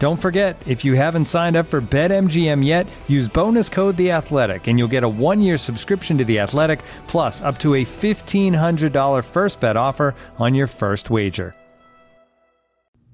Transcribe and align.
Don't 0.00 0.16
forget, 0.16 0.56
if 0.66 0.82
you 0.82 0.94
haven't 0.94 1.26
signed 1.26 1.56
up 1.56 1.66
for 1.66 1.82
BetMGM 1.82 2.64
yet, 2.64 2.86
use 3.06 3.28
bonus 3.28 3.68
code 3.68 3.98
The 3.98 4.12
Athletic, 4.12 4.66
and 4.66 4.78
you'll 4.78 4.88
get 4.88 5.04
a 5.04 5.08
one-year 5.08 5.58
subscription 5.58 6.16
to 6.16 6.24
The 6.24 6.38
Athletic, 6.38 6.80
plus 7.06 7.42
up 7.42 7.58
to 7.58 7.74
a 7.74 7.84
fifteen 7.84 8.54
hundred 8.54 8.94
dollar 8.94 9.20
first 9.20 9.60
bet 9.60 9.76
offer 9.76 10.14
on 10.38 10.54
your 10.54 10.68
first 10.68 11.10
wager. 11.10 11.54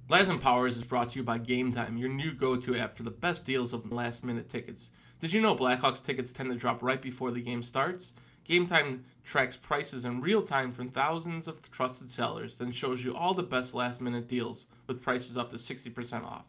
Laz 0.09 0.29
Powers 0.37 0.77
is 0.77 0.85
brought 0.85 1.11
to 1.11 1.19
you 1.19 1.25
by 1.25 1.39
Game 1.39 1.73
Time, 1.73 1.97
your 1.97 2.09
new 2.09 2.33
go-to 2.33 2.77
app 2.77 2.97
for 2.97 3.03
the 3.03 3.11
best 3.11 3.45
deals 3.45 3.73
of 3.73 3.91
last-minute 3.91 4.49
tickets. 4.49 4.91
Did 5.21 5.33
you 5.33 5.41
know 5.41 5.57
Blackhawks 5.57 6.05
tickets 6.05 6.31
tend 6.31 6.53
to 6.53 6.57
drop 6.57 6.85
right 6.85 7.03
before 7.03 7.33
the 7.33 7.43
game 7.43 7.65
starts? 7.65 8.13
Game 8.45 8.69
Time 8.69 9.05
tracks 9.25 9.57
prices 9.57 10.05
in 10.05 10.21
real 10.21 10.41
time 10.41 10.71
from 10.71 10.91
thousands 10.91 11.49
of 11.49 11.69
trusted 11.73 12.09
sellers, 12.09 12.59
then 12.59 12.71
shows 12.71 13.03
you 13.03 13.17
all 13.17 13.35
the 13.35 13.43
best 13.43 13.75
last-minute 13.75 14.29
deals 14.29 14.67
with 14.87 15.03
prices 15.03 15.37
up 15.37 15.51
to 15.51 15.57
60% 15.57 16.23
off. 16.23 16.45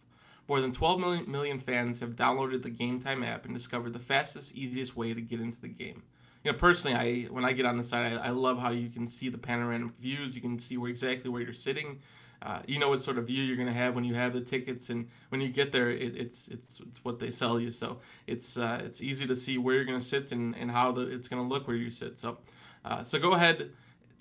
More 0.48 0.62
than 0.62 0.72
12 0.72 1.28
million, 1.28 1.59
fans 1.59 2.00
have 2.00 2.16
downloaded 2.16 2.64
the 2.64 2.70
Game 2.70 3.02
Time 3.02 3.23
app 3.23 3.45
and 3.45 3.53
discovered 3.53 3.92
the 3.94 4.00
fastest, 4.00 4.56
easiest 4.56 4.95
way 4.95 5.14
to 5.14 5.22
get 5.22 5.42
into 5.42 5.59
the 5.59 5.67
game. 5.67 6.03
You 6.44 6.53
know, 6.53 6.58
personally, 6.58 6.95
I 6.95 7.28
when 7.30 7.44
I 7.44 7.52
get 7.52 7.66
on 7.66 7.78
the 7.78 7.84
site, 7.84 8.13
I, 8.13 8.28
I 8.28 8.30
love 8.30 8.57
how 8.57 8.72
you 8.72 8.90
can 8.90 9.07
see 9.07 9.28
the 9.28 9.38
panoramic 9.38 9.97
views. 9.97 10.36
You 10.36 10.41
can 10.41 10.57
see 10.59 10.78
where 10.78 10.90
exactly 10.90 11.30
where 11.30 11.41
you're 11.41 11.53
sitting. 11.53 12.00
Uh, 12.41 12.59
you 12.68 12.78
know 12.80 12.90
what 12.90 13.02
sort 13.02 13.18
of 13.18 13.25
view 13.28 13.44
you're 13.44 13.56
going 13.56 13.68
to 13.68 13.74
have 13.74 13.96
when 13.96 14.03
you 14.03 14.13
have 14.13 14.31
the 14.31 14.40
tickets, 14.40 14.90
and 14.90 15.09
when 15.30 15.41
you 15.41 15.50
get 15.50 15.72
there, 15.72 15.90
it, 15.90 16.16
it's 16.16 16.47
it's 16.47 16.80
it's 16.80 17.03
what 17.03 17.19
they 17.19 17.31
sell 17.31 17.59
you. 17.59 17.72
So 17.72 18.00
it's 18.28 18.57
uh, 18.57 18.81
it's 18.86 19.02
easy 19.02 19.25
to 19.28 19.36
see 19.36 19.57
where 19.57 19.75
you're 19.75 19.86
going 19.86 20.00
to 20.00 20.06
sit 20.06 20.31
and, 20.31 20.56
and 20.56 20.69
how 20.69 20.91
the, 20.91 21.02
it's 21.02 21.28
going 21.28 21.41
to 21.41 21.53
look 21.53 21.68
where 21.68 21.75
you 21.75 21.90
sit. 21.90 22.18
So 22.18 22.38
uh, 22.86 23.03
so 23.03 23.19
go 23.19 23.34
ahead 23.34 23.72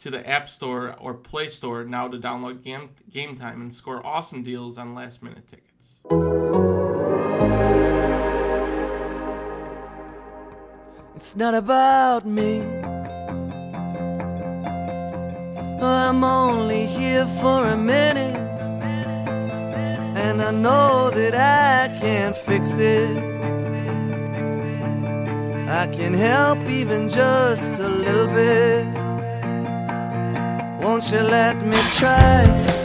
to 0.00 0.10
the 0.10 0.26
App 0.28 0.48
Store 0.48 0.96
or 0.98 1.14
Play 1.14 1.48
Store 1.48 1.84
now 1.84 2.08
to 2.08 2.18
download 2.18 2.64
Game 2.64 2.90
Game 3.10 3.36
Time 3.36 3.60
and 3.60 3.72
score 3.72 4.04
awesome 4.04 4.42
deals 4.42 4.78
on 4.78 4.94
last 4.94 5.22
minute 5.22 5.46
tickets. 5.46 5.75
It's 11.16 11.34
not 11.34 11.54
about 11.54 12.24
me. 12.24 12.60
I'm 15.82 16.22
only 16.22 16.86
here 16.86 17.26
for 17.26 17.66
a 17.66 17.76
minute. 17.76 18.36
And 20.16 20.40
I 20.40 20.52
know 20.52 21.10
that 21.10 21.34
I 21.34 21.88
can't 21.98 22.36
fix 22.36 22.78
it. 22.78 23.16
I 25.68 25.88
can 25.88 26.14
help 26.14 26.68
even 26.68 27.08
just 27.08 27.80
a 27.80 27.88
little 27.88 28.28
bit. 28.28 28.86
Won't 30.80 31.10
you 31.10 31.22
let 31.22 31.66
me 31.66 31.76
try? 31.98 32.75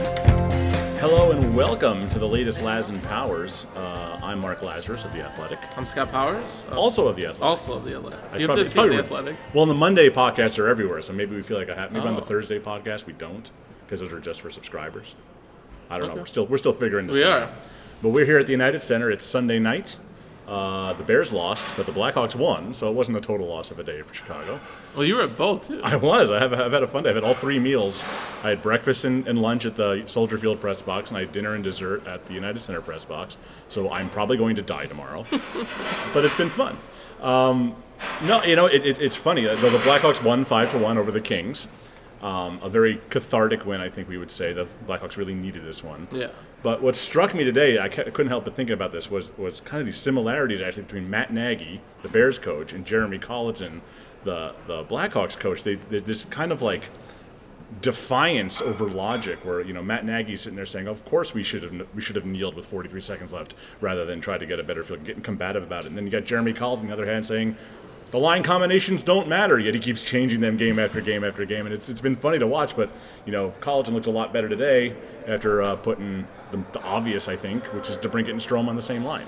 Hello 1.01 1.31
and 1.31 1.55
welcome 1.55 2.07
to 2.09 2.19
the 2.19 2.27
latest 2.27 2.61
Laz 2.61 2.89
and 2.89 3.01
Powers. 3.03 3.65
Uh, 3.75 4.19
I'm 4.21 4.39
Mark 4.39 4.59
Lazerus 4.61 5.03
of 5.03 5.11
The 5.13 5.21
Athletic. 5.21 5.57
I'm 5.75 5.83
Scott 5.85 6.11
Powers. 6.11 6.45
Oh, 6.71 6.77
Also 6.77 7.07
of 7.07 7.15
The 7.15 7.23
Athletic. 7.25 7.43
also 7.43 7.73
of 7.73 7.85
the 7.85 7.95
Athletic. 7.95 8.19
I 8.19 8.35
You 8.35 8.39
have 8.41 8.45
probably- 8.47 8.63
to 8.63 8.69
see 8.69 8.73
probably 8.75 8.95
the 8.97 9.03
Athletic. 9.03 9.35
Well, 9.53 9.65
the 9.65 9.73
Monday 9.73 10.09
podcasts 10.09 10.59
are 10.59 10.67
everywhere, 10.67 11.01
so 11.01 11.11
maybe 11.13 11.35
we 11.35 11.41
feel 11.41 11.57
like 11.57 11.69
I 11.69 11.75
have. 11.75 11.91
Maybe 11.91 12.07
on 12.07 12.15
the 12.15 12.21
Oh. 12.21 12.25
Thursday 12.25 12.59
podcast 12.59 13.05
we 13.07 13.13
don't, 13.13 13.49
because 13.85 13.99
those 13.99 14.13
are 14.13 14.19
just 14.19 14.41
for 14.41 14.49
subscribers. 14.51 15.15
I 15.89 15.97
don't 15.97 16.09
know. 16.09 16.15
We're 16.21 16.25
still 16.27 16.45
we're 16.45 16.57
still 16.59 16.73
figuring 16.73 17.07
this. 17.07 17.15
We 17.15 17.23
thing 17.23 17.31
are. 17.31 17.39
out. 17.41 17.49
But 18.03 18.09
we're 18.09 18.25
here 18.25 18.37
at 18.37 18.45
the 18.45 18.53
United 18.53 18.81
Center. 18.81 19.09
It's 19.11 19.25
Sunday 19.25 19.59
night. 19.59 19.97
Uh, 20.51 20.91
the 20.91 21.03
Bears 21.03 21.31
lost, 21.31 21.65
but 21.77 21.85
the 21.85 21.93
Blackhawks 21.93 22.35
won, 22.35 22.73
so 22.73 22.89
it 22.89 22.93
wasn't 22.93 23.15
a 23.15 23.21
total 23.21 23.47
loss 23.47 23.71
of 23.71 23.79
a 23.79 23.83
day 23.85 24.01
for 24.01 24.13
Chicago. 24.13 24.59
Well, 24.93 25.05
you 25.05 25.15
were 25.15 25.21
at 25.21 25.37
both 25.37 25.69
too. 25.69 25.79
I 25.81 25.95
was. 25.95 26.29
I 26.29 26.39
have, 26.39 26.51
I've 26.51 26.73
had 26.73 26.83
a 26.83 26.87
fun 26.87 27.03
day. 27.03 27.09
I've 27.09 27.15
had 27.15 27.23
all 27.23 27.33
three 27.33 27.57
meals. 27.57 28.03
I 28.43 28.49
had 28.49 28.61
breakfast 28.61 29.05
and, 29.05 29.25
and 29.29 29.39
lunch 29.39 29.65
at 29.65 29.77
the 29.77 30.03
Soldier 30.07 30.37
Field 30.37 30.59
press 30.59 30.81
box, 30.81 31.09
and 31.09 31.17
I 31.17 31.21
had 31.21 31.31
dinner 31.31 31.55
and 31.55 31.63
dessert 31.63 32.05
at 32.05 32.25
the 32.25 32.33
United 32.33 32.61
Center 32.61 32.81
press 32.81 33.05
box. 33.05 33.37
So 33.69 33.89
I'm 33.89 34.09
probably 34.09 34.35
going 34.35 34.57
to 34.57 34.61
die 34.61 34.87
tomorrow. 34.87 35.25
but 36.13 36.25
it's 36.25 36.35
been 36.35 36.49
fun. 36.49 36.75
Um, 37.21 37.73
no, 38.23 38.43
you 38.43 38.57
know, 38.57 38.65
it, 38.65 38.85
it, 38.85 38.99
it's 38.99 39.15
funny. 39.15 39.45
The, 39.45 39.55
the 39.55 39.77
Blackhawks 39.77 40.21
won 40.21 40.43
5 40.43 40.71
to 40.71 40.77
1 40.79 40.97
over 40.97 41.13
the 41.13 41.21
Kings. 41.21 41.69
Um, 42.21 42.59
a 42.61 42.69
very 42.69 43.01
cathartic 43.09 43.65
win, 43.65 43.81
I 43.81 43.89
think 43.89 44.07
we 44.07 44.17
would 44.17 44.29
say. 44.29 44.53
The 44.53 44.67
Blackhawks 44.87 45.17
really 45.17 45.33
needed 45.33 45.65
this 45.65 45.83
one. 45.83 46.07
Yeah. 46.11 46.27
But 46.63 46.81
what 46.83 46.95
struck 46.95 47.33
me 47.33 47.43
today, 47.43 47.79
I 47.79 47.89
couldn't 47.89 48.27
help 48.27 48.45
but 48.45 48.55
thinking 48.55 48.73
about 48.73 48.91
this, 48.91 49.09
was 49.09 49.35
was 49.37 49.61
kind 49.61 49.81
of 49.81 49.87
these 49.87 49.97
similarities 49.97 50.61
actually 50.61 50.83
between 50.83 51.09
Matt 51.09 51.33
Nagy, 51.33 51.81
the 52.03 52.09
Bears 52.09 52.37
coach, 52.37 52.73
and 52.73 52.85
Jeremy 52.85 53.17
Colliton, 53.17 53.81
the 54.23 54.53
the 54.67 54.83
Blackhawks 54.83 55.37
coach. 55.37 55.63
They, 55.63 55.75
they 55.75 55.99
this 55.99 56.25
kind 56.25 56.51
of 56.51 56.61
like 56.61 56.83
defiance 57.81 58.61
over 58.61 58.85
logic, 58.85 59.43
where 59.43 59.61
you 59.61 59.73
know 59.73 59.81
Matt 59.81 60.05
Nagy's 60.05 60.41
sitting 60.41 60.55
there 60.55 60.67
saying, 60.67 60.87
"Of 60.87 61.03
course 61.05 61.33
we 61.33 61.41
should 61.41 61.63
have 61.63 61.87
we 61.95 62.01
should 62.01 62.15
have 62.15 62.25
kneeled 62.25 62.55
with 62.55 62.65
43 62.65 63.01
seconds 63.01 63.33
left 63.33 63.55
rather 63.79 64.05
than 64.05 64.21
try 64.21 64.37
to 64.37 64.45
get 64.45 64.59
a 64.59 64.63
better 64.63 64.83
field, 64.83 65.03
getting 65.03 65.23
combative 65.23 65.63
about 65.63 65.85
it." 65.85 65.87
And 65.87 65.97
then 65.97 66.05
you 66.05 66.11
got 66.11 66.25
Jeremy 66.25 66.53
Colliton 66.53 66.81
on 66.81 66.87
the 66.87 66.93
other 66.93 67.07
hand 67.07 67.25
saying. 67.25 67.55
The 68.11 68.19
line 68.19 68.43
combinations 68.43 69.03
don't 69.03 69.29
matter, 69.29 69.57
yet 69.57 69.73
he 69.73 69.79
keeps 69.79 70.03
changing 70.03 70.41
them 70.41 70.57
game 70.57 70.79
after 70.79 70.99
game 70.99 71.23
after 71.23 71.45
game, 71.45 71.65
and 71.65 71.73
it's, 71.73 71.87
it's 71.87 72.01
been 72.01 72.17
funny 72.17 72.39
to 72.39 72.47
watch. 72.47 72.75
But 72.75 72.89
you 73.25 73.31
know, 73.31 73.53
Colliton 73.61 73.93
looks 73.93 74.07
a 74.07 74.11
lot 74.11 74.33
better 74.33 74.49
today 74.49 74.95
after 75.27 75.61
uh, 75.61 75.77
putting 75.77 76.27
the, 76.51 76.61
the 76.73 76.81
obvious, 76.81 77.29
I 77.29 77.37
think, 77.37 77.63
which 77.73 77.89
is 77.89 77.97
DeBrincat 77.97 78.31
and 78.31 78.39
Strome 78.39 78.67
on 78.67 78.75
the 78.75 78.81
same 78.81 79.05
line. 79.05 79.27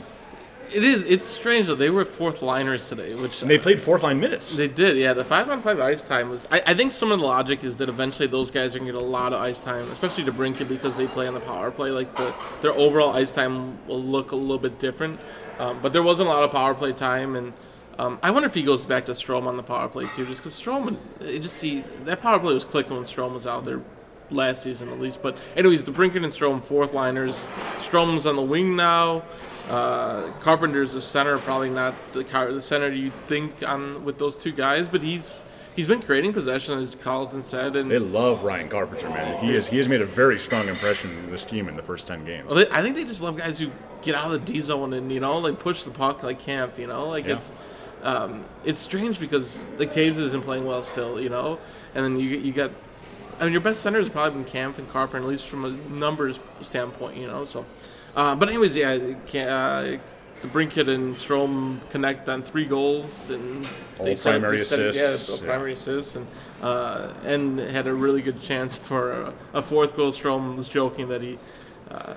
It 0.73 0.83
is. 0.83 1.05
It's 1.05 1.25
strange 1.25 1.67
though. 1.67 1.75
They 1.75 1.89
were 1.89 2.03
fourth 2.03 2.41
liners 2.41 2.89
today, 2.89 3.13
which 3.13 3.41
And 3.41 3.49
they 3.49 3.57
played 3.57 3.79
fourth 3.79 4.03
line 4.03 4.19
minutes. 4.19 4.55
They 4.55 4.67
did, 4.67 4.97
yeah. 4.97 5.13
The 5.13 5.23
five 5.23 5.47
on 5.49 5.61
five 5.61 5.79
ice 5.79 6.05
time 6.05 6.29
was. 6.29 6.47
I, 6.51 6.61
I 6.67 6.73
think 6.73 6.91
some 6.91 7.11
of 7.11 7.19
the 7.19 7.25
logic 7.25 7.63
is 7.63 7.77
that 7.77 7.89
eventually 7.89 8.27
those 8.27 8.49
guys 8.49 8.75
are 8.75 8.79
gonna 8.79 8.91
get 8.91 8.99
a 8.99 9.05
lot 9.05 9.33
of 9.33 9.41
ice 9.41 9.61
time, 9.61 9.81
especially 9.91 10.23
DeBrincat 10.23 10.67
because 10.67 10.97
they 10.97 11.07
play 11.07 11.27
on 11.27 11.35
the 11.35 11.39
power 11.41 11.69
play. 11.69 11.91
Like 11.91 12.15
the 12.15 12.33
their 12.61 12.73
overall 12.73 13.15
ice 13.15 13.33
time 13.33 13.77
will 13.87 14.01
look 14.01 14.31
a 14.31 14.35
little 14.35 14.57
bit 14.57 14.79
different. 14.79 15.19
Um, 15.59 15.79
but 15.81 15.93
there 15.93 16.03
wasn't 16.03 16.27
a 16.27 16.31
lot 16.31 16.43
of 16.43 16.51
power 16.51 16.73
play 16.73 16.91
time, 16.91 17.35
and 17.35 17.53
um, 17.99 18.19
I 18.23 18.31
wonder 18.31 18.47
if 18.47 18.53
he 18.55 18.63
goes 18.63 18.85
back 18.85 19.05
to 19.05 19.11
Strome 19.13 19.45
on 19.47 19.57
the 19.57 19.63
power 19.63 19.87
play 19.87 20.07
too, 20.15 20.25
just 20.25 20.39
because 20.39 20.59
Strome, 20.59 20.97
it 21.21 21.39
just 21.39 21.57
see 21.57 21.83
that 22.05 22.21
power 22.21 22.39
play 22.39 22.53
was 22.53 22.65
clicking 22.65 22.93
when 22.95 23.03
Strome 23.03 23.33
was 23.33 23.45
out 23.47 23.65
there 23.65 23.81
last 24.31 24.63
season 24.63 24.89
at 24.89 24.99
least. 24.99 25.21
But 25.21 25.37
anyways, 25.55 25.83
DeBrincat 25.83 26.15
and 26.17 26.25
Strome 26.25 26.63
fourth 26.63 26.93
liners. 26.93 27.43
Strome's 27.79 28.25
on 28.25 28.35
the 28.35 28.41
wing 28.41 28.75
now. 28.75 29.23
Uh, 29.69 30.23
Carpenter's 30.41 30.93
a 30.93 31.01
center, 31.01 31.37
probably 31.37 31.69
not 31.69 31.93
the 32.11 32.23
car, 32.23 32.51
the 32.51 32.61
center 32.61 32.89
you 32.91 33.11
think 33.27 33.63
on 33.65 34.03
with 34.03 34.17
those 34.17 34.41
two 34.41 34.51
guys, 34.51 34.89
but 34.89 35.01
he's 35.01 35.41
he's 35.75 35.87
been 35.87 36.01
creating 36.01 36.33
possession, 36.33 36.77
as 36.79 36.95
Colliton 36.95 37.43
said, 37.43 37.75
and 37.77 37.89
They 37.89 37.97
love 37.99 38.43
Ryan 38.43 38.67
Carpenter, 38.69 39.07
man. 39.09 39.41
He 39.43 39.53
has 39.53 39.67
he 39.67 39.77
has 39.77 39.87
made 39.87 40.01
a 40.01 40.05
very 40.05 40.37
strong 40.37 40.67
impression 40.67 41.11
in 41.11 41.31
this 41.31 41.45
team 41.45 41.69
in 41.69 41.77
the 41.77 41.81
first 41.81 42.07
ten 42.07 42.25
games. 42.25 42.47
Well, 42.47 42.55
they- 42.55 42.69
I 42.71 42.81
think 42.81 42.95
they 42.95 43.05
just 43.05 43.21
love 43.21 43.37
guys 43.37 43.57
who 43.57 43.71
get 44.01 44.15
out 44.15 44.25
of 44.25 44.31
the 44.45 44.53
D 44.53 44.59
zone 44.59 44.91
and 44.93 45.09
you 45.11 45.21
know 45.21 45.37
like 45.37 45.59
push 45.59 45.83
the 45.83 45.91
puck 45.91 46.23
like 46.23 46.39
Kampf. 46.39 46.77
You 46.77 46.87
know, 46.87 47.07
like 47.07 47.25
Yeah. 47.25 47.35
it's 47.35 47.53
um, 48.03 48.43
it's 48.65 48.79
strange 48.79 49.19
because 49.19 49.63
like 49.77 49.91
Toews 49.93 50.17
isn't 50.19 50.41
playing 50.43 50.65
well 50.65 50.83
still. 50.83 51.19
You 51.19 51.29
know, 51.29 51.59
and 51.95 52.03
then 52.05 52.19
you 52.19 52.29
you 52.29 52.51
got. 52.51 52.71
I 53.39 53.45
mean, 53.45 53.51
your 53.53 53.61
best 53.61 53.81
center 53.81 53.99
has 53.99 54.09
probably 54.09 54.41
been 54.43 54.49
Kampf 54.51 54.77
and 54.77 54.87
Carpenter, 54.91 55.25
at 55.25 55.29
least 55.29 55.47
from 55.47 55.65
a 55.65 55.69
numbers 55.91 56.39
standpoint. 56.61 57.17
You 57.17 57.27
know, 57.27 57.45
so. 57.45 57.65
Uh, 58.15 58.35
but 58.35 58.47
anyways, 58.47 58.75
yeah, 58.75 58.91
uh, 58.91 59.97
DeBrincat 60.43 60.87
and 60.87 61.15
Strome 61.15 61.79
connect 61.89 62.29
on 62.29 62.43
three 62.43 62.65
goals 62.65 63.31
and 63.31 63.65
All 63.97 64.05
set 64.15 64.35
up- 64.35 64.41
primary 64.41 64.59
set 64.63 64.79
it- 64.79 64.89
assists, 64.95 65.29
Yeah, 65.29 65.35
all 65.35 65.41
yeah. 65.41 65.47
primary 65.47 65.73
assists, 65.73 66.15
and 66.15 66.27
uh, 66.61 67.11
and 67.23 67.57
had 67.59 67.87
a 67.87 67.93
really 67.93 68.21
good 68.21 68.41
chance 68.41 68.77
for 68.89 69.13
a, 69.13 69.33
a 69.53 69.61
fourth 69.63 69.95
goal. 69.95 70.11
Strome 70.11 70.55
was 70.57 70.69
joking 70.69 71.07
that 71.07 71.21
he 71.23 71.39
uh, 71.89 72.13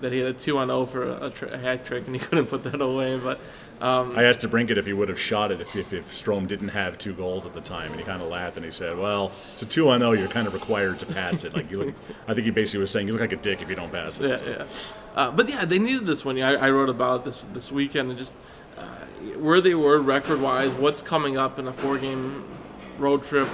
that 0.00 0.12
he 0.12 0.18
had 0.20 0.28
a 0.28 0.32
two 0.32 0.56
on 0.58 0.68
zero 0.68 0.86
for 0.86 1.02
a, 1.04 1.26
a, 1.26 1.54
a 1.54 1.58
hat 1.58 1.84
trick, 1.84 2.06
and 2.06 2.14
he 2.16 2.20
couldn't 2.26 2.46
put 2.46 2.64
that 2.64 2.80
away. 2.80 3.18
But 3.18 3.38
um, 3.80 4.16
I 4.18 4.24
asked 4.24 4.40
DeBrincat 4.40 4.76
if 4.78 4.86
he 4.86 4.92
would 4.92 5.08
have 5.08 5.18
shot 5.20 5.52
it 5.52 5.60
if, 5.60 5.76
if, 5.76 5.92
if 5.92 6.10
Strome 6.12 6.48
didn't 6.48 6.68
have 6.68 6.96
two 6.98 7.12
goals 7.12 7.44
at 7.46 7.54
the 7.54 7.60
time, 7.60 7.90
and 7.90 8.00
he 8.00 8.06
kind 8.06 8.22
of 8.22 8.28
laughed 8.28 8.56
and 8.56 8.64
he 8.64 8.70
said, 8.70 8.96
"Well, 8.98 9.32
it's 9.54 9.62
a 9.62 9.66
two 9.66 9.88
on 9.90 10.00
zero. 10.00 10.12
You're 10.12 10.28
kind 10.28 10.46
of 10.46 10.54
required 10.54 10.98
to 11.00 11.06
pass 11.06 11.44
it. 11.44 11.54
Like 11.54 11.70
you 11.70 11.78
look, 11.78 11.94
I 12.26 12.34
think 12.34 12.44
he 12.46 12.50
basically 12.50 12.80
was 12.80 12.90
saying 12.90 13.06
you 13.06 13.12
look 13.12 13.20
like 13.22 13.32
a 13.32 13.36
dick 13.36 13.60
if 13.62 13.68
you 13.68 13.76
don't 13.76 13.92
pass 13.92 14.18
it." 14.20 14.28
yeah, 14.30 14.36
So- 14.36 14.46
yeah. 14.46 14.64
Uh, 15.14 15.30
but 15.30 15.48
yeah, 15.48 15.64
they 15.64 15.78
needed 15.78 16.04
this 16.06 16.24
one. 16.24 16.36
Yeah, 16.36 16.50
I, 16.50 16.66
I 16.66 16.70
wrote 16.70 16.88
about 16.90 17.24
this 17.24 17.42
this 17.52 17.72
weekend 17.72 18.10
and 18.10 18.18
just 18.18 18.34
uh, 18.76 18.82
where 19.38 19.60
they 19.60 19.74
were 19.74 19.98
record 19.98 20.40
wise, 20.40 20.72
what's 20.72 21.00
coming 21.02 21.36
up 21.38 21.58
in 21.58 21.66
a 21.68 21.72
four 21.72 21.96
game 21.98 22.44
road 22.98 23.24
trip, 23.24 23.48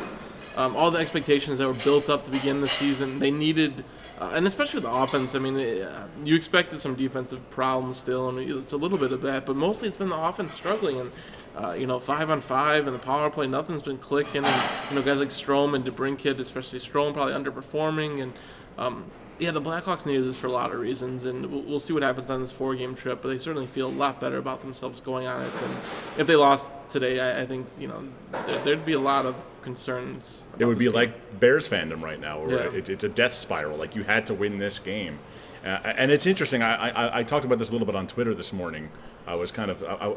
um, 0.56 0.74
all 0.76 0.90
the 0.90 0.98
expectations 0.98 1.58
that 1.58 1.66
were 1.68 1.72
built 1.74 2.08
up 2.10 2.24
to 2.24 2.30
begin 2.30 2.60
the 2.60 2.68
season. 2.68 3.18
They 3.20 3.30
needed, 3.30 3.84
uh, 4.22 4.30
and 4.34 4.46
especially 4.46 4.76
with 4.76 4.84
the 4.84 4.92
offense. 4.92 5.34
I 5.34 5.40
mean, 5.40 5.56
uh, 5.58 6.06
you 6.24 6.36
expected 6.36 6.80
some 6.80 6.94
defensive 6.94 7.50
problems 7.50 7.98
still, 7.98 8.28
and 8.28 8.38
it's 8.38 8.70
a 8.70 8.76
little 8.76 8.98
bit 8.98 9.10
of 9.10 9.20
that, 9.22 9.46
but 9.46 9.56
mostly 9.56 9.88
it's 9.88 9.96
been 9.96 10.10
the 10.10 10.20
offense 10.20 10.54
struggling 10.54 11.00
and. 11.00 11.12
Uh, 11.54 11.72
you 11.72 11.86
know, 11.86 12.00
five 12.00 12.30
on 12.30 12.40
five 12.40 12.86
and 12.86 12.96
the 12.96 12.98
power 12.98 13.28
play, 13.28 13.46
nothing's 13.46 13.82
been 13.82 13.98
clicking. 13.98 14.42
And 14.42 14.62
you 14.88 14.96
know, 14.96 15.02
guys 15.02 15.18
like 15.18 15.28
Strome 15.28 15.76
and 15.76 15.84
DeBrincat, 15.84 16.38
especially 16.38 16.78
Strome, 16.78 17.12
probably 17.12 17.34
underperforming. 17.34 18.22
And 18.22 18.32
um, 18.78 19.04
yeah, 19.42 19.50
the 19.50 19.60
Blackhawks 19.60 20.06
needed 20.06 20.24
this 20.24 20.36
for 20.38 20.46
a 20.46 20.52
lot 20.52 20.72
of 20.72 20.78
reasons, 20.80 21.24
and 21.24 21.46
we'll, 21.46 21.62
we'll 21.62 21.80
see 21.80 21.92
what 21.92 22.02
happens 22.02 22.30
on 22.30 22.40
this 22.40 22.52
four-game 22.52 22.94
trip. 22.94 23.20
But 23.22 23.28
they 23.28 23.38
certainly 23.38 23.66
feel 23.66 23.88
a 23.88 23.90
lot 23.90 24.20
better 24.20 24.38
about 24.38 24.60
themselves 24.62 25.00
going 25.00 25.26
on 25.26 25.42
it 25.42 25.52
than 25.60 25.70
if 26.18 26.26
they 26.26 26.36
lost 26.36 26.70
today. 26.90 27.20
I, 27.20 27.42
I 27.42 27.46
think 27.46 27.66
you 27.78 27.88
know 27.88 28.04
there, 28.46 28.58
there'd 28.64 28.84
be 28.86 28.92
a 28.92 29.00
lot 29.00 29.26
of 29.26 29.34
concerns. 29.62 30.42
It 30.58 30.64
would 30.64 30.78
be 30.78 30.88
like 30.88 31.40
Bears 31.40 31.68
fandom 31.68 32.02
right 32.02 32.20
now, 32.20 32.40
where 32.40 32.66
Yeah. 32.72 32.78
it, 32.78 32.88
it's 32.88 33.04
a 33.04 33.08
death 33.08 33.34
spiral. 33.34 33.76
Like 33.76 33.96
you 33.96 34.04
had 34.04 34.26
to 34.26 34.34
win 34.34 34.58
this 34.58 34.78
game, 34.78 35.18
uh, 35.64 35.68
and 35.84 36.10
it's 36.10 36.26
interesting. 36.26 36.62
I, 36.62 36.90
I, 36.90 37.18
I 37.18 37.22
talked 37.24 37.44
about 37.44 37.58
this 37.58 37.70
a 37.70 37.72
little 37.72 37.86
bit 37.86 37.96
on 37.96 38.06
Twitter 38.06 38.34
this 38.34 38.52
morning. 38.52 38.88
I 39.26 39.36
was 39.36 39.50
kind 39.52 39.70
of 39.70 39.82
I, 39.84 40.14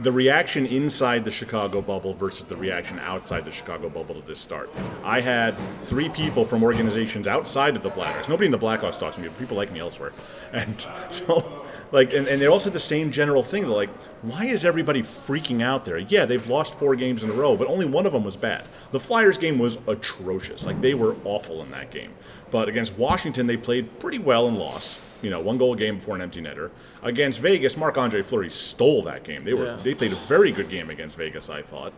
the 0.00 0.10
reaction 0.10 0.64
inside 0.64 1.24
the 1.24 1.30
Chicago 1.30 1.82
bubble 1.82 2.14
versus 2.14 2.46
the 2.46 2.56
reaction 2.56 2.98
outside 3.00 3.44
the 3.44 3.52
Chicago 3.52 3.90
bubble 3.90 4.14
to 4.14 4.26
this 4.26 4.38
start. 4.38 4.70
I 5.04 5.20
had 5.20 5.56
three 5.84 6.08
people 6.08 6.44
from 6.46 6.62
organizations 6.62 7.26
outside 7.28 7.76
of 7.76 7.82
the 7.82 7.90
Blackhawks. 7.90 8.28
Nobody 8.28 8.46
in 8.46 8.52
the 8.52 8.58
Blackhawks 8.58 8.98
talks 8.98 9.16
to 9.16 9.20
me, 9.22 9.28
but 9.28 9.38
people 9.38 9.56
like 9.56 9.72
me 9.72 9.80
elsewhere. 9.80 10.12
And 10.52 10.84
so, 11.10 11.64
like, 11.92 12.12
and, 12.12 12.26
and 12.26 12.42
they 12.42 12.46
all 12.46 12.58
said 12.58 12.72
the 12.72 12.80
same 12.80 13.12
general 13.12 13.44
thing. 13.44 13.62
They're 13.62 13.70
like, 13.70 13.90
why 14.22 14.46
is 14.46 14.64
everybody 14.64 15.00
freaking 15.00 15.62
out 15.62 15.84
there? 15.84 15.98
Yeah, 15.98 16.24
they've 16.24 16.44
lost 16.48 16.74
four 16.74 16.96
games 16.96 17.22
in 17.22 17.30
a 17.30 17.32
row, 17.32 17.56
but 17.56 17.68
only 17.68 17.86
one 17.86 18.04
of 18.04 18.12
them 18.12 18.24
was 18.24 18.34
bad. 18.36 18.64
The 18.90 18.98
Flyers 18.98 19.38
game 19.38 19.60
was 19.60 19.78
atrocious. 19.86 20.66
Like, 20.66 20.80
they 20.80 20.94
were 20.94 21.14
awful 21.22 21.62
in 21.62 21.70
that 21.70 21.92
game. 21.92 22.12
But 22.50 22.68
against 22.68 22.98
Washington, 22.98 23.46
they 23.46 23.56
played 23.56 24.00
pretty 24.00 24.18
well 24.18 24.48
and 24.48 24.58
lost. 24.58 24.98
You 25.22 25.30
know, 25.30 25.40
one 25.40 25.58
goal 25.58 25.74
game 25.74 25.96
before 25.96 26.16
an 26.16 26.22
empty 26.22 26.40
netter. 26.40 26.70
Against 27.02 27.40
Vegas, 27.40 27.76
Marc 27.76 27.98
Andre 27.98 28.22
Fleury 28.22 28.50
stole 28.50 29.02
that 29.02 29.22
game. 29.24 29.44
They 29.44 29.54
were 29.54 29.66
Yeah. 29.66 29.76
they 29.82 29.94
played 29.94 30.12
a 30.12 30.16
very 30.28 30.50
good 30.52 30.68
game 30.68 30.90
against 30.90 31.16
Vegas, 31.16 31.50
I 31.50 31.62
thought. 31.62 31.92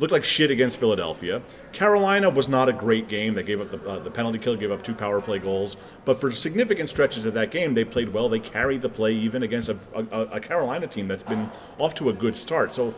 Looked 0.00 0.12
like 0.12 0.24
shit 0.24 0.50
against 0.50 0.78
Philadelphia. 0.80 1.40
Carolina 1.72 2.28
was 2.28 2.48
not 2.48 2.68
a 2.68 2.72
great 2.72 3.06
game. 3.06 3.34
They 3.34 3.44
gave 3.44 3.60
up 3.60 3.70
the, 3.70 3.88
uh, 3.88 3.98
the 4.00 4.10
penalty 4.10 4.38
kill, 4.40 4.56
gave 4.56 4.72
up 4.72 4.82
two 4.82 4.94
power 4.94 5.20
play 5.20 5.38
goals. 5.38 5.76
But 6.04 6.20
for 6.20 6.32
significant 6.32 6.88
stretches 6.88 7.26
of 7.26 7.34
that 7.34 7.52
game, 7.52 7.74
they 7.74 7.84
played 7.84 8.12
well. 8.12 8.28
They 8.28 8.40
carried 8.40 8.82
the 8.82 8.88
play 8.88 9.12
even 9.12 9.44
against 9.44 9.68
a, 9.68 9.76
a, 9.94 10.22
a 10.32 10.40
Carolina 10.40 10.88
team 10.88 11.06
that's 11.06 11.22
been 11.22 11.48
off 11.78 11.94
to 11.96 12.08
a 12.08 12.12
good 12.12 12.34
start. 12.34 12.72
So 12.72 12.92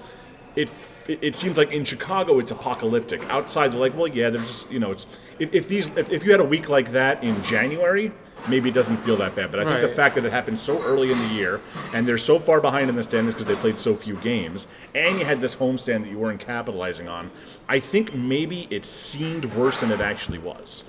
it, 0.54 0.70
it 1.06 1.18
it 1.20 1.36
seems 1.36 1.58
like 1.58 1.70
in 1.70 1.84
Chicago 1.84 2.38
it's 2.38 2.50
apocalyptic. 2.50 3.20
Outside, 3.28 3.72
they're 3.72 3.78
like, 3.80 3.94
well, 3.94 4.08
yeah, 4.08 4.30
they're 4.30 4.40
just 4.40 4.70
you 4.72 4.78
know, 4.78 4.92
it's 4.92 5.06
if, 5.38 5.52
if 5.54 5.68
these 5.68 5.88
if, 5.98 6.10
if 6.10 6.24
you 6.24 6.30
had 6.30 6.40
a 6.40 6.44
week 6.44 6.70
like 6.70 6.92
that 6.92 7.22
in 7.22 7.42
January, 7.42 8.10
maybe 8.48 8.68
it 8.68 8.74
doesn't 8.74 8.98
feel 8.98 9.16
that 9.16 9.34
bad. 9.34 9.50
But 9.50 9.60
I 9.60 9.64
think 9.64 9.80
the 9.80 9.94
fact 9.94 10.14
that 10.16 10.24
it 10.24 10.32
happened 10.32 10.58
so 10.58 10.82
early 10.82 11.10
in 11.12 11.18
the 11.18 11.28
year 11.28 11.60
and 11.94 12.06
they're 12.06 12.18
so 12.18 12.38
far 12.38 12.60
behind 12.60 12.88
in 12.90 12.96
the 12.96 13.02
standings 13.02 13.34
because 13.34 13.46
they 13.46 13.56
played 13.56 13.78
so 13.78 13.94
few 13.94 14.16
games, 14.16 14.68
and 14.94 15.18
you 15.18 15.24
had 15.24 15.40
this 15.40 15.56
homestand 15.56 16.02
that 16.02 16.10
you 16.10 16.18
weren't 16.18 16.40
capitalizing 16.40 17.08
on, 17.08 17.30
I 17.68 17.80
think 17.80 18.14
maybe 18.14 18.66
it 18.70 18.84
seemed 18.84 19.44
worse 19.54 19.80
than 19.80 19.90
it 19.90 20.00
actually 20.00 20.38
was. 20.38 20.84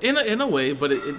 in 0.00 0.16
a, 0.16 0.22
in 0.22 0.40
a 0.40 0.46
way, 0.46 0.72
but 0.72 0.92
it. 0.92 1.04
it 1.06 1.14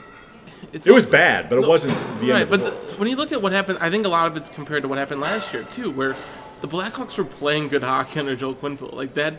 it's 0.74 0.88
It 0.88 0.92
was 0.92 1.06
bad, 1.06 1.50
but 1.50 1.58
it 1.60 1.62
No, 1.62 1.70
wasn't 1.70 1.96
the 2.20 2.32
right, 2.32 2.42
end 2.42 2.44
of 2.44 2.50
the 2.50 2.58
but 2.58 2.74
world. 2.74 3.00
when 3.00 3.08
you 3.10 3.16
look 3.16 3.32
at 3.32 3.42
what 3.42 3.52
happened, 3.52 3.78
I 3.82 3.90
think 3.90 4.06
a 4.06 4.10
lot 4.10 4.28
of 4.28 4.36
it's 4.38 4.50
compared 4.50 4.84
to 4.84 4.90
what 4.90 4.98
happened 4.98 5.22
last 5.22 5.54
year 5.54 5.64
too, 5.64 5.92
where 5.92 6.16
the 6.62 6.68
Blackhawks 6.68 7.18
were 7.18 7.26
playing 7.26 7.68
good 7.68 7.84
hockey 7.84 8.20
under 8.20 8.36
Joe 8.36 8.54
Quenneville, 8.56 8.94
like 8.94 9.14
that. 9.16 9.36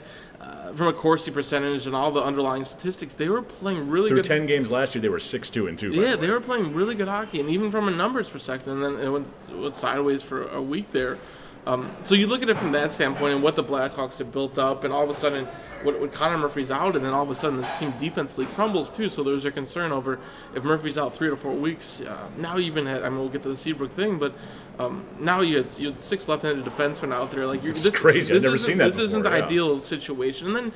Uh, 0.46 0.72
from 0.75 0.87
a 0.87 0.93
Corsi 0.93 1.32
percentage 1.32 1.87
and 1.87 1.96
all 1.96 2.12
the 2.12 2.22
underlying 2.22 2.64
statistics, 2.64 3.16
they 3.16 3.28
were 3.28 3.43
playing 3.43 3.88
really 3.88 4.10
good. 4.10 4.16
Through 4.16 4.22
good. 4.22 4.28
ten 4.28 4.46
games 4.46 4.70
last 4.70 4.94
year, 4.94 5.02
they 5.02 5.08
were 5.08 5.19
six 5.19 5.50
two 5.50 5.66
and 5.66 5.76
two. 5.76 5.90
Yeah, 5.90 6.12
the 6.12 6.19
they 6.19 6.31
were 6.31 6.40
playing 6.40 6.72
really 6.72 6.94
good 6.94 7.08
hockey, 7.08 7.40
and 7.40 7.50
even 7.50 7.72
from 7.72 7.88
a 7.88 7.90
numbers 7.90 8.28
perspective, 8.28 8.69
and 8.69 8.81
then 8.81 9.04
it 9.04 9.08
went, 9.08 9.26
it 9.50 9.56
went 9.56 9.75
sideways 9.75 10.22
for 10.22 10.46
a 10.48 10.62
week 10.62 10.93
there. 10.93 11.19
Um, 11.66 11.90
so 12.04 12.14
you 12.14 12.28
look 12.28 12.42
at 12.42 12.48
it 12.48 12.56
from 12.56 12.72
that 12.72 12.92
standpoint 12.92 13.34
and 13.34 13.42
what 13.42 13.56
the 13.56 13.64
Blackhawks 13.64 14.18
have 14.18 14.30
built 14.30 14.56
up, 14.56 14.84
and 14.84 14.92
all 14.92 15.02
of 15.02 15.10
a 15.10 15.14
sudden, 15.14 15.46
when, 15.82 16.00
when 16.00 16.10
Connor 16.10 16.38
Murphy's 16.38 16.70
out, 16.70 16.94
and 16.94 17.04
then 17.04 17.12
all 17.12 17.24
of 17.24 17.30
a 17.30 17.34
sudden 17.34 17.56
this 17.56 17.78
team 17.78 17.92
defensively 17.98 18.46
crumbles 18.46 18.90
too. 18.90 19.08
So 19.08 19.24
there's 19.24 19.44
a 19.44 19.50
concern 19.50 19.90
over 19.90 20.20
if 20.54 20.62
Murphy's 20.62 20.96
out 20.96 21.12
three 21.12 21.28
to 21.28 21.36
four 21.36 21.52
weeks. 21.52 22.00
Uh, 22.00 22.28
now 22.36 22.56
you 22.56 22.66
even 22.66 22.86
had, 22.86 23.02
I 23.02 23.08
mean, 23.08 23.18
we'll 23.18 23.28
get 23.28 23.42
to 23.42 23.48
the 23.48 23.56
Seabrook 23.56 23.92
thing, 23.96 24.18
but 24.18 24.32
um, 24.78 25.04
now 25.18 25.40
you 25.40 25.56
had, 25.56 25.78
you 25.78 25.88
had 25.88 25.98
six 25.98 26.28
left-handed 26.28 26.64
defensemen 26.64 27.12
out 27.12 27.32
there. 27.32 27.46
Like 27.46 27.64
you're, 27.64 27.72
It's 27.72 27.82
this, 27.82 27.96
crazy. 27.96 28.32
I've 28.34 28.42
never 28.42 28.56
seen 28.56 28.78
that 28.78 28.84
This 28.84 28.98
isn't 29.00 29.24
the 29.24 29.30
yeah. 29.30 29.44
ideal 29.44 29.80
situation. 29.80 30.46
And 30.46 30.54
then 30.54 30.72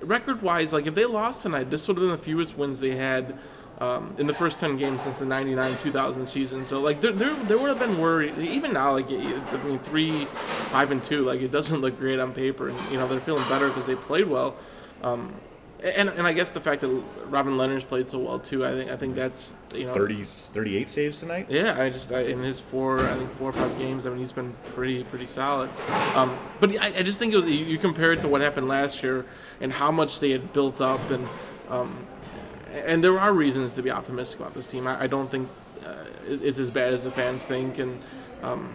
record-wise, 0.00 0.72
like 0.72 0.86
if 0.86 0.96
they 0.96 1.04
lost 1.04 1.42
tonight, 1.42 1.70
this 1.70 1.86
would 1.86 1.96
have 1.96 2.02
been 2.02 2.16
the 2.16 2.22
fewest 2.22 2.58
wins 2.58 2.80
they 2.80 2.96
had 2.96 3.38
um, 3.78 4.14
in 4.18 4.26
the 4.26 4.34
first 4.34 4.60
10 4.60 4.76
games 4.76 5.02
since 5.02 5.18
the 5.18 5.24
99-2000 5.24 6.26
season. 6.26 6.64
So 6.64 6.80
like 6.80 7.00
there, 7.00 7.12
there, 7.12 7.34
there 7.44 7.58
would 7.58 7.68
have 7.68 7.78
been 7.78 7.98
worry 7.98 8.32
even 8.38 8.72
now 8.72 8.92
like 8.92 9.06
I 9.10 9.62
mean 9.64 9.78
3 9.78 10.24
5 10.24 10.90
and 10.90 11.02
2 11.02 11.24
like 11.24 11.40
it 11.40 11.50
doesn't 11.50 11.80
look 11.80 11.98
great 11.98 12.20
on 12.20 12.32
paper 12.32 12.68
and 12.68 12.80
you 12.90 12.98
know 12.98 13.08
they're 13.08 13.20
feeling 13.20 13.46
better 13.48 13.68
because 13.68 13.86
they 13.86 13.96
played 13.96 14.28
well. 14.28 14.56
Um, 15.02 15.34
and, 15.82 16.08
and 16.10 16.26
I 16.26 16.32
guess 16.32 16.52
the 16.52 16.60
fact 16.60 16.80
that 16.82 17.02
Robin 17.26 17.54
Lehner's 17.54 17.82
played 17.82 18.06
so 18.06 18.18
well 18.18 18.38
too, 18.38 18.64
I 18.64 18.70
think 18.70 18.90
I 18.90 18.96
think 18.96 19.16
that's 19.16 19.52
you 19.74 19.86
know 19.86 19.94
30, 19.94 20.22
38 20.22 20.90
saves 20.90 21.20
tonight. 21.20 21.46
yeah, 21.48 21.80
I 21.80 21.90
just 21.90 22.12
I, 22.12 22.20
in 22.20 22.42
his 22.42 22.60
four, 22.60 23.00
I 23.00 23.16
think 23.16 23.32
four 23.32 23.50
or 23.50 23.52
five 23.52 23.76
games. 23.78 24.06
I 24.06 24.10
mean, 24.10 24.20
he's 24.20 24.32
been 24.32 24.54
pretty 24.62 25.02
pretty 25.04 25.26
solid. 25.26 25.70
Um, 26.14 26.38
but 26.60 26.78
I, 26.80 26.98
I 26.98 27.02
just 27.02 27.18
think 27.18 27.32
it 27.32 27.36
was, 27.36 27.46
you, 27.46 27.64
you 27.64 27.78
compare 27.78 28.12
it 28.12 28.20
to 28.20 28.28
what 28.28 28.40
happened 28.42 28.68
last 28.68 29.02
year 29.02 29.26
and 29.60 29.72
how 29.72 29.90
much 29.90 30.20
they 30.20 30.30
had 30.30 30.52
built 30.52 30.80
up, 30.80 31.10
and 31.10 31.26
um, 31.72 32.06
and 32.86 33.02
there 33.02 33.18
are 33.18 33.32
reasons 33.32 33.74
to 33.74 33.82
be 33.82 33.90
optimistic 33.90 34.40
about 34.40 34.54
this 34.54 34.66
team. 34.66 34.86
I, 34.86 35.02
I 35.02 35.06
don't 35.06 35.30
think 35.30 35.48
uh, 35.84 36.04
it's 36.26 36.58
as 36.58 36.70
bad 36.70 36.92
as 36.94 37.04
the 37.04 37.10
fans 37.10 37.44
think, 37.46 37.78
and 37.78 38.00
um, 38.42 38.70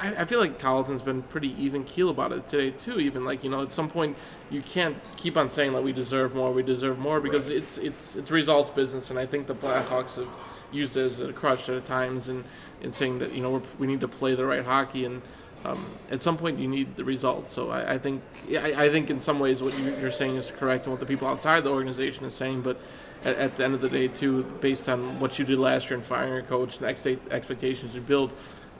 I, 0.00 0.14
I 0.22 0.24
feel 0.24 0.40
like 0.40 0.58
Colliton's 0.58 1.02
been 1.02 1.22
pretty 1.22 1.54
even 1.62 1.84
keel 1.84 2.08
about 2.08 2.32
it 2.32 2.48
today 2.48 2.70
too. 2.70 2.98
Even 2.98 3.24
like 3.24 3.44
you 3.44 3.50
know, 3.50 3.62
at 3.62 3.72
some 3.72 3.88
point 3.88 4.16
you 4.50 4.62
can't 4.62 4.96
keep 5.16 5.36
on 5.36 5.48
saying 5.50 5.72
like 5.72 5.84
we 5.84 5.92
deserve 5.92 6.34
more, 6.34 6.50
we 6.52 6.62
deserve 6.62 6.98
more 6.98 7.20
because 7.20 7.46
Right. 7.46 7.56
it's 7.56 7.78
it's 7.78 8.16
it's 8.16 8.30
results 8.30 8.70
business, 8.70 9.10
and 9.10 9.18
I 9.18 9.26
think 9.26 9.46
the 9.46 9.54
Blackhawks 9.54 10.16
have 10.16 10.28
used 10.72 10.96
it 10.96 11.04
as 11.04 11.20
a 11.20 11.32
crutch 11.32 11.68
at 11.68 11.84
times, 11.84 12.28
and 12.28 12.44
in 12.80 12.90
saying 12.90 13.18
that 13.20 13.32
you 13.32 13.40
know 13.42 13.50
we're, 13.50 13.62
we 13.78 13.86
need 13.86 14.00
to 14.00 14.08
play 14.08 14.34
the 14.34 14.44
right 14.46 14.64
hockey, 14.64 15.04
and 15.04 15.22
um, 15.64 15.84
at 16.10 16.22
some 16.22 16.36
point 16.36 16.58
you 16.58 16.68
need 16.68 16.96
the 16.96 17.04
results. 17.04 17.52
So 17.52 17.70
I, 17.70 17.94
I 17.94 17.98
think 17.98 18.22
I, 18.50 18.84
I 18.84 18.88
think 18.90 19.10
in 19.10 19.20
some 19.20 19.38
ways 19.38 19.62
what 19.62 19.76
you, 19.78 19.96
you're 19.96 20.12
saying 20.12 20.36
is 20.36 20.50
correct, 20.50 20.86
and 20.86 20.92
what 20.92 21.00
the 21.00 21.06
people 21.06 21.28
outside 21.28 21.64
the 21.64 21.70
organization 21.70 22.24
is 22.24 22.34
saying, 22.34 22.62
but. 22.62 22.78
At, 23.24 23.38
at 23.38 23.56
the 23.56 23.64
end 23.64 23.74
of 23.74 23.80
the 23.80 23.88
day, 23.88 24.08
too, 24.08 24.42
based 24.60 24.86
on 24.86 25.18
what 25.18 25.38
you 25.38 25.46
did 25.46 25.58
last 25.58 25.88
year 25.88 25.94
and 25.94 26.04
firing 26.04 26.44
a 26.44 26.46
coach, 26.46 26.78
the 26.78 26.88
ex- 26.88 27.06
expectations 27.06 27.94
you 27.94 28.02
build, 28.02 28.30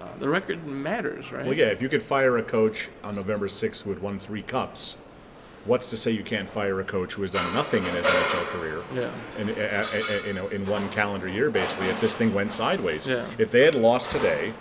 uh, 0.03 0.09
the 0.19 0.29
record 0.29 0.67
matters, 0.67 1.33
right? 1.33 1.47
Well, 1.47 1.55
yeah, 1.55 1.69
if 1.69 1.81
you 1.81 1.88
could 1.88 2.03
fire 2.03 2.37
a 2.37 2.43
coach 2.43 2.91
on 3.03 3.14
November 3.14 3.49
6th 3.49 3.83
who 3.83 3.88
had 3.91 4.03
won 4.03 4.19
three 4.19 4.43
cups, 4.43 4.97
what's 5.64 5.91
to 5.91 5.97
say 5.97 6.11
you 6.11 6.23
can't 6.23 6.49
fire 6.49 6.79
a 6.81 6.85
coach 6.85 7.14
who 7.14 7.23
has 7.23 7.31
done 7.31 7.53
nothing 7.55 7.83
in 7.85 7.91
his 7.91 8.05
NHL 8.05 8.45
career? 8.47 8.83
Yeah. 8.95 9.11
In, 9.38 10.26
you 10.26 10.33
know, 10.35 10.49
in 10.49 10.67
one 10.67 10.88
calendar 10.91 11.29
year, 11.29 11.50
basically, 11.50 11.87
if 11.88 12.00
this 12.00 12.14
thing 12.14 12.35
went 12.35 12.53
sideways. 12.53 13.07
Yeah. 13.07 13.26
If 13.38 13.50
they 13.50 13.62
had 13.62 13.75
lost 13.75 14.11
today, 14.11 14.53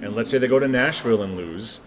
and 0.00 0.14
let's 0.14 0.30
say 0.30 0.38
they 0.38 0.48
go 0.48 0.58
to 0.58 0.68
Nashville 0.68 1.22
and 1.22 1.36
lose, 1.36 1.80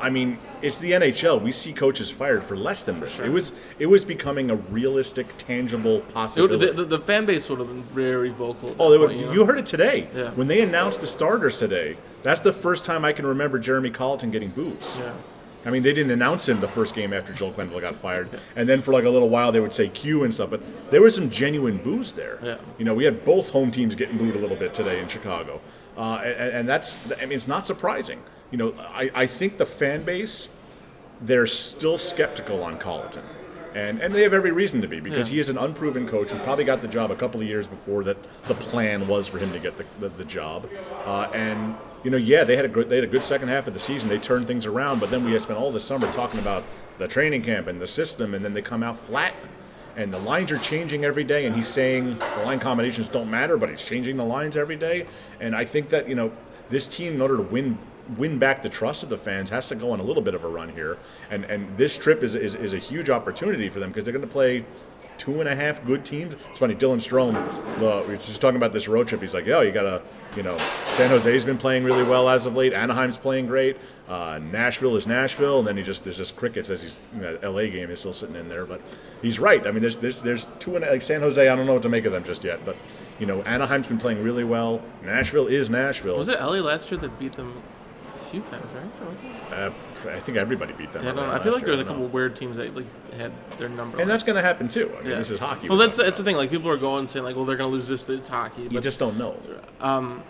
I 0.00 0.10
mean, 0.10 0.38
it's 0.62 0.78
the 0.78 0.92
NHL. 0.92 1.40
We 1.40 1.52
see 1.52 1.72
coaches 1.72 2.10
fired 2.10 2.42
for 2.42 2.56
less 2.56 2.84
than 2.84 2.98
this. 2.98 3.20
It 3.20 3.28
was 3.28 3.52
it 3.78 3.86
was 3.86 4.04
becoming 4.04 4.50
a 4.50 4.56
realistic, 4.56 5.26
tangible 5.38 5.96
It 5.98 6.04
would, 6.06 6.14
possibility. 6.14 6.66
the, 6.66 6.72
the, 6.72 6.84
the 6.84 6.98
fan 6.98 7.24
base 7.24 7.48
would 7.48 7.60
have 7.60 7.68
been 7.68 7.84
very 7.84 8.30
vocal. 8.30 8.74
Oh, 8.80 8.90
they 8.90 8.98
would, 8.98 9.10
point, 9.10 9.20
know? 9.20 9.32
you 9.32 9.44
heard 9.44 9.58
it 9.58 9.66
today. 9.66 10.08
Yeah. 10.14 10.30
When 10.30 10.48
they 10.48 10.62
announced 10.62 11.00
the 11.02 11.06
starters 11.06 11.58
today, 11.58 11.96
that's 12.24 12.40
the 12.40 12.52
first 12.52 12.84
time 12.84 13.04
I 13.04 13.12
can 13.12 13.26
remember 13.26 13.58
Jeremy 13.60 13.90
Colliton 13.90 14.30
getting 14.32 14.50
boos. 14.50 14.96
Yeah. 14.98 15.12
I 15.64 15.70
mean, 15.70 15.84
they 15.84 15.94
didn't 15.94 16.10
announce 16.10 16.48
him 16.48 16.58
the 16.58 16.66
first 16.66 16.92
game 16.96 17.12
after 17.12 17.32
Joel 17.32 17.52
Quenneville 17.52 17.80
got 17.80 17.94
fired, 17.94 18.28
and 18.56 18.68
then 18.68 18.80
for 18.80 18.92
like 18.92 19.04
a 19.04 19.08
little 19.10 19.28
while 19.28 19.52
they 19.52 19.60
would 19.60 19.72
say 19.72 19.88
Q 19.88 20.24
and 20.24 20.34
stuff. 20.34 20.50
But 20.50 20.60
there 20.90 21.00
was 21.00 21.14
some 21.14 21.30
genuine 21.30 21.76
boos 21.76 22.12
there. 22.12 22.40
Yeah. 22.42 22.56
You 22.78 22.84
know, 22.84 22.94
we 22.94 23.04
had 23.04 23.24
both 23.24 23.50
home 23.50 23.70
teams 23.70 23.94
getting 23.94 24.18
booed 24.18 24.34
a 24.34 24.40
little 24.40 24.56
bit 24.56 24.74
today 24.74 25.00
in 25.00 25.06
Chicago, 25.06 25.60
uh, 25.96 26.20
and, 26.24 26.52
and 26.52 26.68
that's 26.68 26.96
I 27.20 27.26
mean, 27.26 27.32
it's 27.32 27.48
not 27.48 27.66
surprising. 27.66 28.20
You 28.50 28.58
know, 28.58 28.74
I, 28.78 29.10
I 29.14 29.26
think 29.26 29.56
the 29.58 29.66
fan 29.66 30.02
base 30.04 30.48
they're 31.22 31.46
still 31.46 31.96
skeptical 31.98 32.62
on 32.64 32.78
Colliton. 32.78 33.24
And, 33.74 34.00
and 34.02 34.12
they 34.14 34.22
have 34.22 34.34
every 34.34 34.50
reason 34.50 34.82
to 34.82 34.88
be 34.88 35.00
because 35.00 35.30
Yeah. 35.30 35.34
he 35.34 35.40
is 35.40 35.48
an 35.48 35.56
unproven 35.56 36.06
coach 36.06 36.30
who 36.30 36.38
probably 36.40 36.64
got 36.64 36.82
the 36.82 36.88
job 36.88 37.10
a 37.10 37.16
couple 37.16 37.40
of 37.40 37.46
years 37.46 37.66
before 37.66 38.04
that 38.04 38.18
the 38.46 38.54
plan 38.54 39.08
was 39.08 39.26
for 39.26 39.38
him 39.38 39.50
to 39.52 39.58
get 39.58 39.78
the, 39.78 39.86
the, 40.00 40.08
the 40.10 40.24
job. 40.26 40.68
Uh, 41.06 41.30
and 41.32 41.74
you 42.04 42.10
know, 42.10 42.18
yeah, 42.18 42.44
they 42.44 42.56
had 42.56 42.64
a 42.66 42.68
good 42.68 42.88
they 42.90 42.96
had 42.96 43.04
a 43.04 43.08
good 43.08 43.22
second 43.24 43.48
half 43.48 43.66
of 43.68 43.72
the 43.72 43.78
season. 43.80 44.08
They 44.10 44.18
turned 44.18 44.46
things 44.46 44.66
around, 44.66 45.00
but 45.00 45.10
then 45.10 45.24
we 45.24 45.32
had 45.32 45.40
spent 45.42 45.58
all 45.58 45.72
the 45.72 45.80
summer 45.80 46.10
talking 46.12 46.40
about 46.40 46.64
the 46.98 47.08
training 47.08 47.42
camp 47.42 47.66
and 47.68 47.80
the 47.80 47.86
system, 47.86 48.34
and 48.34 48.44
then 48.44 48.52
they 48.52 48.60
come 48.62 48.82
out 48.82 48.98
flat. 48.98 49.34
And 49.96 50.12
the 50.12 50.18
lines 50.18 50.50
are 50.50 50.58
changing 50.58 51.04
every 51.04 51.24
day, 51.24 51.46
and 51.46 51.54
he's 51.54 51.68
saying 51.68 52.18
the 52.18 52.42
line 52.44 52.58
combinations 52.58 53.08
don't 53.08 53.30
matter, 53.30 53.56
but 53.56 53.68
he's 53.68 53.84
changing 53.84 54.16
the 54.16 54.24
lines 54.24 54.56
every 54.56 54.76
day. 54.76 55.06
And 55.40 55.54
I 55.54 55.64
think 55.64 55.90
that 55.90 56.08
you 56.08 56.14
know 56.14 56.32
this 56.70 56.86
team, 56.86 57.14
in 57.14 57.20
order 57.20 57.36
to 57.36 57.42
win 57.42 57.78
win 58.16 58.38
back 58.38 58.62
the 58.62 58.68
trust 58.68 59.02
of 59.02 59.08
the 59.08 59.18
fans, 59.18 59.50
has 59.50 59.66
to 59.68 59.74
go 59.74 59.92
on 59.92 60.00
a 60.00 60.02
little 60.02 60.22
bit 60.22 60.34
of 60.34 60.44
a 60.44 60.48
run 60.48 60.70
here. 60.70 60.98
And 61.30 61.44
and 61.44 61.76
this 61.76 61.96
trip 61.96 62.22
is 62.22 62.34
is, 62.34 62.54
is 62.54 62.72
a 62.72 62.78
huge 62.78 63.10
opportunity 63.10 63.68
for 63.68 63.80
them 63.80 63.90
because 63.90 64.04
they're 64.04 64.12
going 64.12 64.26
to 64.26 64.32
play 64.32 64.64
two 65.22 65.38
and 65.38 65.48
a 65.48 65.54
half 65.54 65.84
good 65.86 66.04
teams. 66.04 66.34
It's 66.50 66.58
funny, 66.58 66.74
Dylan 66.74 66.96
Strome, 66.96 67.36
uh, 67.36 68.02
we 68.02 68.08
were 68.08 68.16
just 68.16 68.40
talking 68.40 68.56
about 68.56 68.72
this 68.72 68.88
road 68.88 69.06
trip. 69.06 69.20
He's 69.20 69.32
like, 69.32 69.46
"Yo, 69.46 69.60
you 69.60 69.70
got 69.70 69.82
to, 69.82 70.02
you 70.36 70.42
know, 70.42 70.58
San 70.96 71.10
Jose's 71.10 71.44
been 71.44 71.58
playing 71.58 71.84
really 71.84 72.02
well 72.02 72.28
as 72.28 72.44
of 72.44 72.56
late. 72.56 72.72
Anaheim's 72.72 73.18
playing 73.18 73.46
great. 73.46 73.76
Uh, 74.08 74.40
Nashville 74.42 74.96
is 74.96 75.06
Nashville." 75.06 75.60
And 75.60 75.68
then 75.68 75.76
he 75.76 75.84
just 75.84 76.02
there's 76.02 76.16
just 76.16 76.34
crickets 76.34 76.70
as 76.70 76.82
he's 76.82 76.98
you 77.14 77.20
know, 77.20 77.38
L.A. 77.40 77.70
game 77.70 77.88
is 77.90 78.00
still 78.00 78.12
sitting 78.12 78.34
in 78.34 78.48
there, 78.48 78.66
but 78.66 78.80
he's 79.22 79.38
right. 79.38 79.64
I 79.64 79.70
mean, 79.70 79.80
there's 79.80 79.98
there's 79.98 80.20
there's 80.22 80.46
two 80.58 80.74
and 80.74 80.84
like 80.84 81.02
San 81.02 81.20
Jose. 81.20 81.48
I 81.48 81.54
don't 81.54 81.66
know 81.66 81.74
what 81.74 81.82
to 81.82 81.88
make 81.88 82.04
of 82.04 82.10
them 82.10 82.24
just 82.24 82.42
yet, 82.42 82.64
but 82.64 82.76
you 83.20 83.26
know, 83.26 83.44
Anaheim's 83.44 83.86
been 83.86 83.98
playing 83.98 84.24
really 84.24 84.44
well. 84.44 84.82
Nashville 85.04 85.46
is 85.46 85.70
Nashville. 85.70 86.18
Was 86.18 86.28
it 86.30 86.40
LA 86.40 86.56
last 86.56 86.90
year 86.90 86.98
that 86.98 87.16
beat 87.20 87.34
them 87.34 87.62
a 88.12 88.18
few 88.18 88.40
times, 88.40 88.66
right? 88.74 88.90
Or 89.00 89.08
was 89.08 89.18
it? 89.20 89.52
Uh, 89.52 89.70
I 90.06 90.20
think 90.20 90.36
everybody 90.36 90.72
beat 90.72 90.92
them. 90.92 91.04
Yeah, 91.04 91.10
I, 91.10 91.14
don't 91.14 91.26
know. 91.28 91.32
I 91.34 91.38
feel 91.38 91.52
like 91.52 91.62
there 91.64 91.72
was 91.72 91.80
a 91.80 91.84
couple 91.84 92.06
weird 92.06 92.36
teams 92.36 92.56
that 92.56 92.74
like 92.74 92.86
had 93.14 93.32
their 93.58 93.68
number. 93.68 94.00
And 94.00 94.08
that's 94.10 94.22
going 94.22 94.36
to 94.36 94.42
happen 94.42 94.68
too. 94.68 94.90
I 94.98 95.02
mean, 95.02 95.10
Yeah. 95.10 95.16
this 95.18 95.30
is 95.30 95.38
hockey. 95.38 95.68
Well, 95.68 95.78
that's 95.78 95.96
that's 95.96 96.18
the 96.18 96.24
thing. 96.24 96.36
Like 96.36 96.50
people 96.50 96.68
are 96.70 96.76
going 96.76 97.00
and 97.00 97.10
saying 97.10 97.24
like, 97.24 97.36
well, 97.36 97.44
they're 97.44 97.56
going 97.56 97.70
to 97.70 97.76
lose 97.76 97.88
this. 97.88 98.08
It's 98.08 98.28
hockey. 98.28 98.62
You 98.62 98.70
But 98.70 98.82
just 98.82 98.98
don't 98.98 99.16
know. 99.18 99.36
um, 99.80 100.22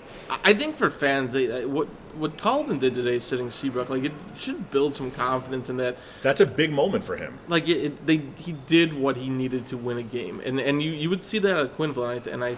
I 0.44 0.54
think 0.54 0.76
for 0.76 0.88
fans, 0.90 1.32
they 1.32 1.64
uh, 1.64 1.68
what 1.68 1.88
what 2.16 2.36
Colliton 2.38 2.78
did 2.78 2.94
today, 2.94 3.18
sitting 3.18 3.48
Seabrook, 3.50 3.88
like 3.90 4.04
it 4.04 4.12
should 4.38 4.70
build 4.70 4.94
some 4.94 5.10
confidence 5.10 5.68
in 5.70 5.76
that. 5.78 5.96
That's 6.22 6.40
a 6.40 6.46
big 6.46 6.72
moment 6.72 7.04
for 7.04 7.16
him. 7.16 7.38
Like 7.48 7.68
it, 7.68 7.84
it, 7.84 8.06
they 8.06 8.22
he 8.38 8.52
did 8.66 8.92
what 8.94 9.16
he 9.16 9.28
needed 9.28 9.66
to 9.68 9.76
win 9.76 9.98
a 9.98 10.02
game, 10.02 10.40
and 10.44 10.58
and 10.60 10.82
you, 10.82 10.92
you 10.92 11.08
would 11.10 11.22
see 11.22 11.38
that 11.40 11.56
at 11.56 11.76
Quenneville, 11.76 12.10
and 12.16 12.28
I, 12.28 12.30
and 12.32 12.44
I 12.44 12.56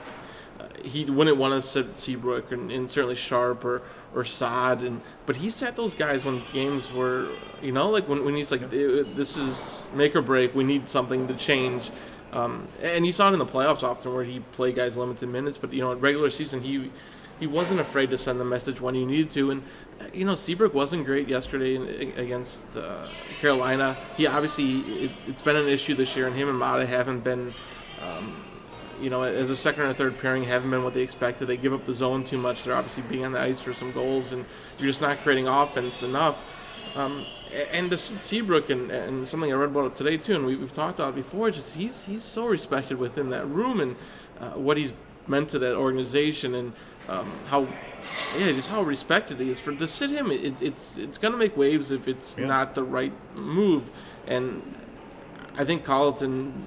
he 0.85 1.05
wouldn't 1.07 1.37
want 1.37 1.55
to 1.55 1.67
sit 1.67 1.97
Seabrook 1.97 2.53
and, 2.53 2.71
and 2.71 2.89
certainly 2.89 3.15
Sharp 3.15 3.65
or 3.65 3.83
or 4.15 4.25
Sod, 4.25 4.83
and 4.83 5.01
but 5.27 5.37
he 5.37 5.51
sat 5.51 5.77
those 5.77 5.95
guys 5.95 6.25
when 6.25 6.43
games 6.53 6.93
were 6.93 7.29
you 7.63 7.73
know 7.73 7.91
like 7.91 8.09
when, 8.09 8.25
when 8.25 8.35
he's 8.35 8.51
like 8.51 8.63
"Eh, 8.63 9.03
this 9.15 9.37
is 9.37 9.87
make 9.95 10.15
or 10.15 10.23
break, 10.23 10.55
we 10.55 10.65
need 10.65 10.89
something 10.89 11.27
to 11.29 11.35
change. 11.35 11.91
Um, 12.33 12.69
and 12.83 13.07
you 13.07 13.13
saw 13.13 13.31
it 13.31 13.33
in 13.33 13.39
the 13.39 13.47
playoffs 13.47 13.83
often 13.83 14.13
where 14.13 14.25
he 14.25 14.41
played 14.41 14.75
guys 14.75 14.97
limited 14.97 15.29
minutes, 15.29 15.57
but 15.57 15.73
you 15.73 15.81
know 15.81 15.93
in 15.93 16.01
regular 16.01 16.31
season 16.31 16.61
he 16.61 16.91
he 17.41 17.47
wasn't 17.47 17.81
afraid 17.81 18.11
to 18.11 18.19
send 18.19 18.39
the 18.39 18.45
message 18.45 18.81
when 18.81 18.95
he 18.95 19.05
needed 19.05 19.31
to. 19.31 19.51
And 19.51 19.63
you 20.13 20.25
know 20.25 20.35
Seabrook 20.35 20.75
wasn't 20.75 21.07
great 21.07 21.29
yesterday 21.29 21.77
in, 21.77 22.13
against 22.19 22.77
uh, 22.77 23.09
Carolina. 23.41 23.97
He 24.17 24.27
obviously 24.27 24.81
it, 24.81 25.11
it's 25.27 25.43
been 25.43 25.57
an 25.57 25.69
issue 25.69 25.95
this 25.95 26.15
year, 26.15 26.27
and 26.27 26.37
him 26.37 26.49
and 26.49 26.59
Maatta 26.59 26.87
haven't 26.87 27.25
been. 27.25 27.55
Um, 28.03 28.44
you 29.01 29.11
know, 29.11 29.23
as 29.23 29.51
a 29.51 29.57
second 29.57 29.83
or 29.85 29.93
third 29.93 30.19
pairing, 30.19 30.45
haven't 30.45 30.71
been 30.71 30.85
what 30.85 30.95
they 30.95 31.03
expected. 31.03 31.47
They 31.47 31.57
give 31.57 31.73
up 31.73 31.85
the 31.87 31.93
zone 31.95 32.25
too 32.25 32.39
much. 32.39 32.65
They're 32.65 32.75
obviously 32.75 33.03
being 33.05 33.25
on 33.25 33.33
the 33.33 33.41
ice 33.41 33.61
for 33.61 33.75
some 33.75 33.93
goals, 33.93 34.33
and 34.33 34.45
you're 34.79 34.89
just 34.89 35.01
not 35.01 35.19
creating 35.23 35.49
offense 35.49 36.03
enough. 36.03 36.45
Um, 36.95 37.27
and 37.73 37.91
the 37.91 37.97
Seabrook 37.97 38.71
and, 38.71 38.91
and 38.91 39.29
something 39.29 39.53
I 39.53 39.57
read 39.57 39.71
about 39.71 39.87
it 39.93 39.97
today 39.97 40.17
too, 40.17 40.35
and 40.35 40.47
we, 40.47 40.57
we've 40.57 40.73
talked 40.73 40.99
about 40.99 41.11
it 41.11 41.17
before. 41.17 41.51
Just 41.51 41.75
he's 41.75 42.05
he's 42.05 42.23
so 42.23 42.47
respected 42.47 42.99
within 42.99 43.31
that 43.31 43.47
room 43.47 43.81
and 43.81 43.97
uh, 44.41 44.51
what 44.51 44.77
he's 44.77 44.93
meant 45.27 45.49
to 45.51 45.59
that 45.59 45.75
organization 45.77 46.55
and 46.55 46.73
um, 47.09 47.31
how 47.49 47.63
yeah 48.39 48.53
just 48.53 48.69
how 48.69 48.83
respected 48.83 49.41
he 49.41 49.49
is 49.51 49.59
for 49.61 49.75
to 49.75 49.87
sit 49.89 50.11
him. 50.11 50.31
It, 50.31 50.61
it's 50.63 50.97
it's 50.97 51.17
gonna 51.19 51.37
make 51.37 51.57
waves 51.57 51.91
if 51.91 52.07
it's 52.09 52.37
Yeah. 52.39 52.47
not 52.47 52.75
the 52.75 52.83
right 52.85 53.13
move, 53.37 53.91
and 54.27 54.63
I 55.57 55.65
think 55.65 55.85
Colliton 55.85 56.67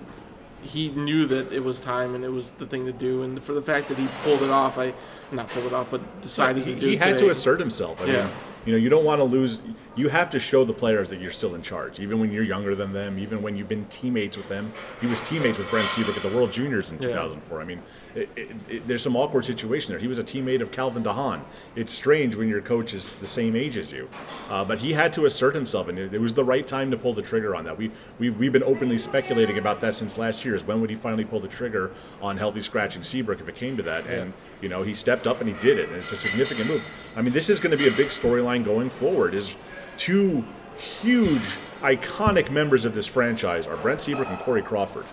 he 0.68 0.90
knew 0.90 1.26
that 1.28 1.52
it 1.54 1.64
was 1.64 1.80
time 1.80 2.14
and 2.14 2.24
it 2.24 2.30
was 2.32 2.52
the 2.54 2.66
thing 2.68 2.86
to 2.86 2.92
do. 2.92 3.24
And 3.24 3.42
for 3.42 3.54
the 3.54 3.62
fact 3.62 3.88
that 3.88 3.98
he 3.98 4.08
pulled 4.24 4.42
it 4.42 4.50
off, 4.50 4.78
I 4.78 4.94
not 5.32 5.48
pulled 5.50 5.66
it 5.66 5.74
off, 5.74 5.88
but 5.90 6.22
decided 6.22 6.64
he, 6.66 6.74
to 6.76 6.80
do 6.80 6.88
he 6.88 6.96
had 6.98 7.18
to 7.20 7.30
assert 7.30 7.60
himself. 7.60 8.02
I 8.02 8.06
Yeah. 8.06 8.24
mean, 8.24 8.34
you 8.66 8.72
know, 8.74 8.78
you 8.78 8.90
don't 8.90 9.06
want 9.06 9.20
to 9.20 9.24
lose. 9.24 9.62
You 9.96 10.10
have 10.10 10.30
to 10.32 10.40
show 10.40 10.66
the 10.66 10.74
players 10.74 11.10
that 11.10 11.22
you're 11.22 11.32
still 11.32 11.56
in 11.56 11.62
charge, 11.62 12.02
even 12.02 12.20
when 12.20 12.32
you're 12.34 12.44
younger 12.44 12.76
than 12.76 12.92
them, 12.92 13.18
even 13.18 13.42
when 13.42 13.56
you've 13.56 13.70
been 13.70 13.86
teammates 13.86 14.36
with 14.36 14.50
them. 14.50 14.74
He 15.00 15.08
was 15.08 15.22
teammates 15.22 15.58
with 15.58 15.70
Brent 15.70 15.88
Seabrook 15.90 16.18
at 16.18 16.24
the 16.24 16.30
World 16.30 16.52
Juniors 16.52 16.92
in 16.92 16.98
Yeah. 16.98 17.08
2004. 17.08 17.62
I 17.62 17.64
mean, 17.64 17.82
it, 18.18 18.30
it, 18.36 18.56
it, 18.68 18.88
there's 18.88 19.04
some 19.04 19.16
awkward 19.16 19.46
situation 19.46 19.92
there. 19.92 20.00
He 20.00 20.08
was 20.08 20.18
a 20.18 20.24
teammate 20.24 20.62
of 20.62 20.72
Calvin 20.72 21.04
DeHaan. 21.04 21.42
It's 21.76 21.92
strange 21.92 22.36
when 22.36 22.50
your 22.50 22.62
coach 22.62 22.96
is 22.96 23.10
the 23.18 23.28
same 23.28 23.56
age 23.56 23.78
as 23.78 23.92
you, 23.92 24.10
uh, 24.50 24.66
but 24.66 24.80
he 24.80 24.92
had 24.92 25.14
to 25.14 25.26
assert 25.26 25.54
himself, 25.54 25.88
and 25.88 26.00
it, 26.00 26.14
it 26.14 26.20
was 26.20 26.34
the 26.34 26.44
right 26.44 26.66
time 26.66 26.90
to 26.90 26.98
pull 26.98 27.14
the 27.14 27.22
trigger 27.22 27.56
on 27.56 27.64
that. 27.66 27.78
We, 27.78 27.92
we 28.18 28.32
we've 28.32 28.52
been 28.52 28.64
openly 28.64 28.98
speculating 28.98 29.60
about 29.60 29.80
that 29.82 29.94
since 29.94 30.18
last 30.18 30.44
year. 30.44 30.56
Is 30.56 30.64
when 30.64 30.82
would 30.82 30.90
he 30.90 30.96
finally 30.96 31.26
pull 31.26 31.40
the 31.40 31.48
trigger 31.48 31.92
on 32.20 32.38
healthy 32.38 32.62
scratching 32.62 33.04
Seabrook 33.04 33.40
if 33.40 33.48
it 33.48 33.56
came 33.56 33.78
to 33.78 33.84
that? 33.84 34.08
And 34.08 34.34
you 34.62 34.70
know, 34.70 34.82
he 34.82 34.96
stepped 34.96 35.28
up 35.28 35.40
and 35.40 35.48
he 35.48 35.62
did 35.62 35.78
it, 35.78 35.90
and 35.90 35.98
it's 35.98 36.12
a 36.12 36.18
significant 36.18 36.68
move. 36.68 36.84
I 37.16 37.22
mean, 37.22 37.34
this 37.34 37.50
is 37.50 37.60
going 37.60 37.72
to 37.72 37.78
be 37.78 37.88
a 37.88 37.96
big 37.96 38.08
storyline 38.08 38.66
going 38.66 38.90
forward. 38.90 39.36
Is 39.36 39.56
two 39.96 40.44
huge, 40.78 41.44
iconic 41.82 42.50
members 42.50 42.86
of 42.86 42.96
this 42.96 43.06
franchise 43.06 43.68
are 43.68 43.78
Brent 43.78 44.02
Seabrook 44.02 44.30
and 44.30 44.40
Corey 44.40 44.64
Crawford. 44.64 45.06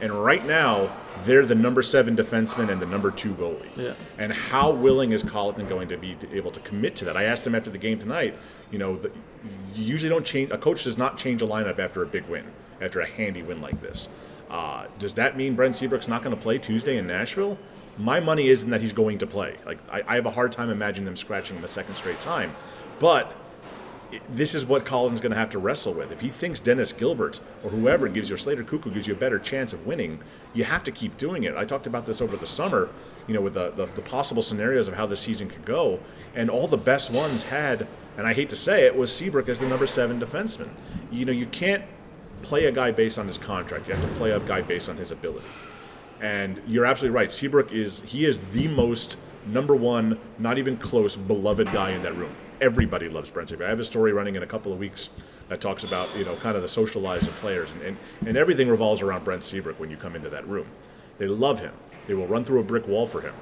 And 0.00 0.12
right 0.12 0.44
now, 0.44 0.94
they're 1.24 1.46
the 1.46 1.54
number 1.54 1.82
seven 1.82 2.16
defenseman 2.16 2.70
and 2.70 2.80
the 2.80 2.86
number 2.86 3.10
two 3.10 3.34
goalie. 3.34 3.74
Yeah. 3.76 3.94
And 4.18 4.32
how 4.32 4.70
willing 4.70 5.12
is 5.12 5.22
Colliton 5.22 5.68
going 5.68 5.88
to 5.88 5.96
be 5.96 6.16
able 6.32 6.50
to 6.50 6.60
commit 6.60 6.96
to 6.96 7.04
that? 7.06 7.16
I 7.16 7.24
asked 7.24 7.46
him 7.46 7.54
after 7.54 7.70
the 7.70 7.78
game 7.78 7.98
tonight. 7.98 8.36
You 8.70 8.78
know, 8.78 8.96
the, 8.96 9.10
you 9.74 9.84
usually 9.84 10.10
don't 10.10 10.24
change. 10.24 10.50
A 10.50 10.58
coach 10.58 10.84
does 10.84 10.98
not 10.98 11.16
change 11.16 11.40
a 11.40 11.46
lineup 11.46 11.78
after 11.78 12.02
a 12.02 12.06
big 12.06 12.26
win, 12.26 12.44
after 12.80 13.00
a 13.00 13.06
handy 13.06 13.42
win 13.42 13.60
like 13.60 13.80
this. 13.80 14.08
Uh, 14.50 14.86
does 14.98 15.14
that 15.14 15.36
mean 15.36 15.54
Brent 15.54 15.74
Seabrook's 15.74 16.08
not 16.08 16.22
going 16.22 16.36
to 16.36 16.40
play 16.40 16.58
Tuesday 16.58 16.98
in 16.98 17.06
Nashville? 17.06 17.58
My 17.98 18.20
money 18.20 18.48
isn't 18.48 18.68
that 18.70 18.80
he's 18.82 18.92
going 18.92 19.18
to 19.18 19.26
play. 19.26 19.56
Like 19.64 19.78
I, 19.90 20.02
I 20.06 20.14
have 20.16 20.26
a 20.26 20.30
hard 20.30 20.52
time 20.52 20.70
imagining 20.70 21.06
them 21.06 21.16
scratching 21.16 21.56
him 21.56 21.62
the 21.62 21.68
second 21.68 21.94
straight 21.94 22.20
time. 22.20 22.54
But 22.98 23.34
this 24.30 24.54
is 24.54 24.64
what 24.64 24.84
Collins 24.84 25.20
going 25.20 25.32
to 25.32 25.38
have 25.38 25.50
to 25.50 25.58
wrestle 25.58 25.92
with. 25.92 26.12
If 26.12 26.20
he 26.20 26.28
thinks 26.28 26.60
Dennis 26.60 26.92
Gilbert 26.92 27.40
or 27.64 27.70
whoever 27.70 28.08
gives 28.08 28.30
you, 28.30 28.36
Slater 28.36 28.62
Koekkoek 28.62 28.94
gives 28.94 29.06
you 29.06 29.14
a 29.14 29.16
better 29.16 29.38
chance 29.38 29.72
of 29.72 29.86
winning, 29.86 30.20
you 30.54 30.64
have 30.64 30.84
to 30.84 30.92
keep 30.92 31.16
doing 31.16 31.44
it. 31.44 31.56
I 31.56 31.64
talked 31.64 31.86
about 31.86 32.06
this 32.06 32.20
over 32.20 32.36
the 32.36 32.46
summer, 32.46 32.88
you 33.26 33.34
know, 33.34 33.40
with 33.40 33.54
the, 33.54 33.70
the, 33.72 33.86
the 33.86 34.02
possible 34.02 34.42
scenarios 34.42 34.86
of 34.88 34.94
how 34.94 35.06
the 35.06 35.16
season 35.16 35.48
could 35.48 35.64
go, 35.64 35.98
and 36.34 36.48
all 36.48 36.68
the 36.68 36.76
best 36.76 37.10
ones 37.10 37.42
had, 37.42 37.86
and 38.16 38.26
I 38.26 38.32
hate 38.32 38.50
to 38.50 38.56
say 38.56 38.86
it, 38.86 38.96
was 38.96 39.14
Seabrook 39.14 39.48
as 39.48 39.58
the 39.58 39.68
number 39.68 39.86
seven 39.86 40.20
defenseman. 40.20 40.68
You 41.10 41.24
know, 41.24 41.32
you 41.32 41.46
can't 41.46 41.84
play 42.42 42.66
a 42.66 42.72
guy 42.72 42.92
based 42.92 43.18
on 43.18 43.26
his 43.26 43.38
contract. 43.38 43.88
You 43.88 43.94
have 43.94 44.08
to 44.08 44.14
play 44.16 44.30
a 44.30 44.40
guy 44.40 44.62
based 44.62 44.88
on 44.88 44.96
his 44.96 45.10
ability. 45.10 45.46
And 46.20 46.62
you're 46.66 46.86
absolutely 46.86 47.14
right. 47.14 47.30
Seabrook 47.30 47.72
is 47.72 48.02
he 48.02 48.24
is 48.24 48.38
the 48.52 48.68
most 48.68 49.18
number 49.46 49.74
one, 49.74 50.18
not 50.38 50.58
even 50.58 50.76
close, 50.76 51.16
beloved 51.16 51.70
guy 51.72 51.90
in 51.90 52.02
that 52.02 52.16
room. 52.16 52.34
Everybody 52.60 53.08
loves 53.08 53.30
Brent 53.30 53.50
Seabrook. 53.50 53.66
I 53.66 53.70
have 53.70 53.80
a 53.80 53.84
story 53.84 54.12
running 54.12 54.36
in 54.36 54.42
a 54.42 54.46
couple 54.46 54.72
of 54.72 54.78
weeks 54.78 55.10
that 55.48 55.60
talks 55.60 55.84
about 55.84 56.08
you 56.16 56.24
know 56.24 56.36
kind 56.36 56.56
of 56.56 56.62
the 56.62 56.68
social 56.68 57.02
lives 57.02 57.26
of 57.26 57.34
players, 57.34 57.70
and, 57.72 57.82
and, 57.82 57.96
and 58.26 58.36
everything 58.36 58.68
revolves 58.68 59.02
around 59.02 59.24
Brent 59.24 59.44
Seabrook 59.44 59.78
when 59.78 59.90
you 59.90 59.96
come 59.96 60.16
into 60.16 60.30
that 60.30 60.46
room. 60.48 60.66
They 61.18 61.26
love 61.26 61.60
him. 61.60 61.72
They 62.06 62.14
will 62.14 62.26
run 62.26 62.44
through 62.44 62.60
a 62.60 62.64
brick 62.64 62.86
wall 62.86 63.06
for 63.06 63.20
him. 63.20 63.34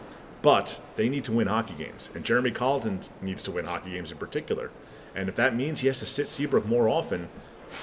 But 0.43 0.81
they 0.97 1.09
need 1.09 1.25
to 1.25 1.33
win 1.33 1.47
hockey 1.47 1.75
games, 1.75 2.11
and 2.15 2.25
Jeremy 2.25 2.51
Colliton 2.51 3.09
needs 3.23 3.43
to 3.45 3.51
win 3.51 3.65
hockey 3.65 3.93
games 3.93 4.11
in 4.11 4.19
particular. 4.19 4.71
And 5.15 5.29
if 5.29 5.37
that 5.37 5.55
means 5.57 5.81
he 5.81 5.87
has 5.87 6.01
to 6.01 6.07
sit 6.07 6.29
Seabrook 6.29 6.67
more 6.67 6.89
often, 6.89 7.29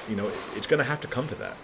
you 0.10 0.16
know, 0.16 0.30
it's 0.56 0.68
going 0.68 0.78
to 0.78 0.84
have 0.84 1.02
to 1.02 1.08
come 1.08 1.28
to 1.30 1.36
that. 1.36 1.56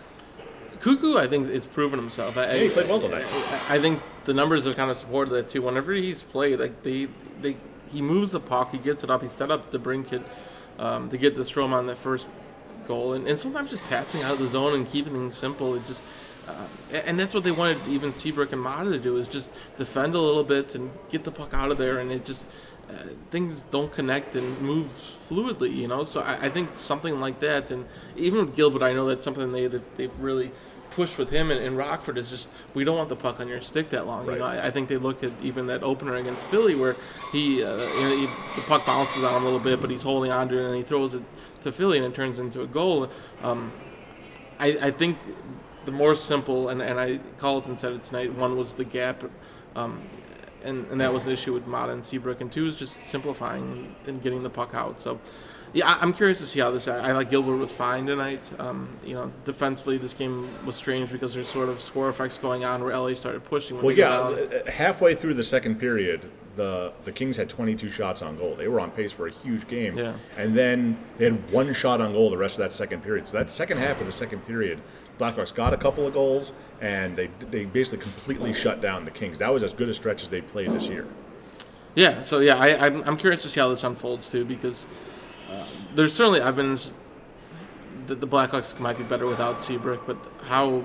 Koekkoek, 0.80 1.18
I 1.18 1.28
think, 1.28 1.50
is 1.50 1.66
proven 1.66 2.00
himself. 2.00 2.38
I, 2.38 2.58
he 2.58 2.70
played 2.70 2.88
well 2.88 3.02
tonight. 3.02 3.26
I, 3.70 3.76
I 3.76 3.80
think 3.80 4.02
the 4.26 4.34
numbers 4.34 4.66
have 4.66 4.76
kind 4.76 4.90
of 4.90 4.98
supported 4.98 5.32
that 5.32 5.50
too. 5.50 5.62
Whenever 5.62 5.94
he's 5.94 6.24
played, 6.24 6.60
like 6.60 6.84
they, 6.84 7.08
they, 7.42 7.58
he 7.90 8.02
moves 8.02 8.32
the 8.32 8.40
puck, 8.40 8.72
he 8.72 8.78
gets 8.78 9.04
it 9.04 9.10
up, 9.10 9.22
he 9.22 9.28
set 9.30 9.52
up 9.52 9.72
DeBrincat. 9.72 10.24
um, 10.80 11.10
to 11.10 11.18
get 11.18 11.36
the 11.36 11.42
Strome 11.42 11.72
on 11.72 11.88
that 11.88 11.98
first 11.98 12.28
goal, 12.88 13.14
and, 13.14 13.28
and 13.28 13.38
sometimes 13.38 13.70
just 13.70 13.84
passing 13.84 14.24
out 14.24 14.34
of 14.34 14.40
the 14.40 14.48
zone 14.48 14.74
and 14.74 14.88
keeping 14.88 15.14
things 15.14 15.38
simple. 15.38 15.76
It 15.76 15.86
just 15.88 16.02
uh, 16.48 16.68
and 16.92 17.20
that's 17.20 17.34
what 17.34 17.44
they 17.44 17.52
wanted 17.52 17.78
even 17.88 18.14
Seabrook 18.14 18.54
and 18.54 18.64
Maatta 18.64 18.92
to 18.92 19.00
do 19.00 19.18
is 19.18 19.28
just 19.28 19.52
defend 19.78 20.16
a 20.16 20.20
little 20.20 20.46
bit 20.46 20.76
and 20.76 20.92
get 21.10 21.24
the 21.24 21.32
puck 21.32 21.54
out 21.54 21.72
of 21.72 21.78
there, 21.78 22.00
and 22.00 22.12
it 22.12 22.26
just 22.26 22.48
uh, 22.90 23.04
things 23.32 23.64
don't 23.66 23.92
connect 23.92 24.36
and 24.36 24.60
move 24.62 24.88
fluidly, 24.88 25.76
you 25.76 25.88
know. 25.88 26.06
So 26.06 26.22
I, 26.22 26.46
I, 26.46 26.50
think 26.50 26.72
something 26.72 27.20
like 27.20 27.40
that, 27.42 27.70
and 27.70 27.86
even 28.16 28.46
with 28.46 28.56
Gilbert, 28.56 28.82
I 28.82 28.94
know 28.94 29.08
that's 29.08 29.26
something 29.26 29.52
they 29.52 29.68
they've 29.68 30.18
really 30.20 30.52
pushed 30.98 31.20
with 31.20 31.30
him 31.30 31.52
and, 31.52 31.64
and, 31.64 31.78
Rockford 31.78 32.18
is 32.18 32.28
just 32.28 32.50
we 32.74 32.84
don't 32.84 32.98
want 32.98 33.08
the 33.08 33.16
puck 33.16 33.40
on 33.40 33.48
your 33.48 33.62
stick 33.62 33.92
that 33.92 34.08
long. 34.08 34.26
Right. 34.26 34.34
You 34.34 34.40
know, 34.40 34.46
I, 34.46 34.66
I, 34.66 34.72
think 34.72 34.90
they 34.90 34.98
looked 34.98 35.24
at 35.24 35.32
even 35.44 35.68
that 35.68 35.84
opener 35.84 36.16
against 36.16 36.48
Philly 36.48 36.74
where 36.74 36.96
he, 37.32 37.64
uh, 37.64 37.78
you 37.78 38.02
know, 38.02 38.18
he, 38.18 38.26
the 38.56 38.62
puck 38.66 38.84
bounces 38.84 39.24
on 39.24 39.36
him 39.36 39.44
a 39.44 39.46
little 39.46 39.60
bit, 39.60 39.80
but 39.80 39.92
he's 39.92 40.02
holding 40.02 40.32
on 40.32 40.50
to 40.50 40.58
it 40.58 40.66
and 40.66 40.76
he 40.76 40.82
throws 40.82 41.14
it 41.14 41.22
to 41.62 41.72
Philly 41.72 42.00
and 42.00 42.08
it 42.08 42.16
turns 42.16 42.40
into 42.40 42.64
a 42.64 42.68
goal. 42.68 43.12
Um, 43.44 43.72
I, 44.58 44.70
I, 44.82 44.90
think 44.90 45.20
the 45.86 45.92
more 45.92 46.16
simple 46.16 46.70
and, 46.70 46.82
and 46.82 47.00
I 47.00 47.20
Colliton 47.38 47.78
said 47.78 47.94
it 47.94 48.04
tonight. 48.04 48.34
One 48.34 48.58
was 48.58 48.74
the 48.74 48.84
gap. 48.84 49.24
Um, 49.76 50.02
and, 50.64 50.88
and 50.88 51.00
that 51.00 51.14
was 51.14 51.28
an 51.28 51.32
issue 51.32 51.54
with 51.54 51.68
Maatta 51.68 51.94
and 51.94 52.04
Seabrook, 52.04 52.42
and 52.42 52.52
two 52.52 52.68
is 52.68 52.76
just 52.76 52.98
simplifying 53.12 53.96
and 54.08 54.20
getting 54.20 54.42
the 54.42 54.50
puck 54.50 54.74
out. 54.74 55.00
So, 55.00 55.20
yeah, 55.78 55.96
I'm 56.02 56.12
curious 56.12 56.40
to 56.40 56.48
see 56.48 56.60
how 56.60 56.72
this. 56.72 56.88
I 56.88 57.12
like 57.12 57.30
Gilbert 57.30 57.58
was 57.58 57.72
fine 57.72 58.08
tonight. 58.08 58.50
Um, 58.58 58.90
you 59.06 59.14
know, 59.14 59.32
defensively, 59.46 60.00
this 60.00 60.16
game 60.16 60.50
was 60.66 60.76
strange 60.76 61.12
because 61.12 61.36
there's 61.36 61.48
sort 61.48 61.70
of 61.70 61.80
score 61.80 62.10
effects 62.10 62.40
going 62.40 62.66
on 62.66 62.84
where 62.84 62.98
LA 62.98 63.14
started 63.14 63.46
pushing. 63.46 63.80
well, 63.80 63.92
yeah, 63.92 64.10
uh, 64.10 64.72
halfway 64.72 65.14
through 65.14 65.36
the 65.36 65.44
second 65.44 65.80
period, 65.80 66.22
the 66.56 66.94
the 67.04 67.12
Kings 67.12 67.38
had 67.38 67.48
22 67.48 67.92
shots 67.92 68.24
on 68.24 68.38
goal. 68.38 68.56
They 68.56 68.68
were 68.68 68.80
on 68.80 68.90
pace 68.90 69.12
for 69.12 69.28
a 69.28 69.32
huge 69.32 69.68
game. 69.68 69.96
Yeah. 69.96 70.14
And 70.36 70.58
then 70.58 70.98
they 71.20 71.26
had 71.26 71.52
one 71.52 71.72
shot 71.74 72.02
on 72.02 72.12
goal 72.12 72.32
the 72.32 72.38
rest 72.38 72.56
of 72.56 72.60
that 72.60 72.72
second 72.72 73.04
period. 73.04 73.28
So 73.28 73.38
that 73.38 73.52
second 73.52 73.78
half 73.78 74.00
of 74.00 74.08
the 74.08 74.12
second 74.12 74.48
period, 74.48 74.82
Blackhawks 75.20 75.54
got 75.54 75.76
a 75.76 75.78
couple 75.78 76.08
of 76.08 76.14
goals, 76.16 76.54
and 76.82 77.16
they 77.16 77.30
they 77.52 77.66
basically 77.66 78.00
completely 78.00 78.52
shut 78.52 78.82
down 78.82 79.06
the 79.06 79.12
Kings. 79.12 79.38
That 79.38 79.54
was 79.54 79.62
as 79.62 79.74
good 79.74 79.90
a 79.90 79.94
stretch 79.94 80.24
as 80.24 80.30
they 80.30 80.42
played 80.42 80.72
this 80.72 80.90
year. 80.90 81.06
Yeah. 81.94 82.24
So 82.24 82.40
yeah, 82.40 82.58
I, 82.58 82.88
I'm 82.88 83.04
I'm 83.04 83.18
curious 83.18 83.44
to 83.44 83.48
see 83.48 83.60
how 83.60 83.70
this 83.70 83.84
unfolds 83.84 84.32
too 84.32 84.44
because 84.44 84.88
there's 85.96 86.14
certainly 86.14 86.42
evidence 86.42 86.94
that 88.08 88.22
the 88.22 88.28
Blackhawks 88.28 88.80
might 88.80 88.98
be 88.98 89.04
better 89.04 89.26
without 89.26 89.60
Seabrook, 89.60 90.06
but 90.08 90.18
how 90.44 90.84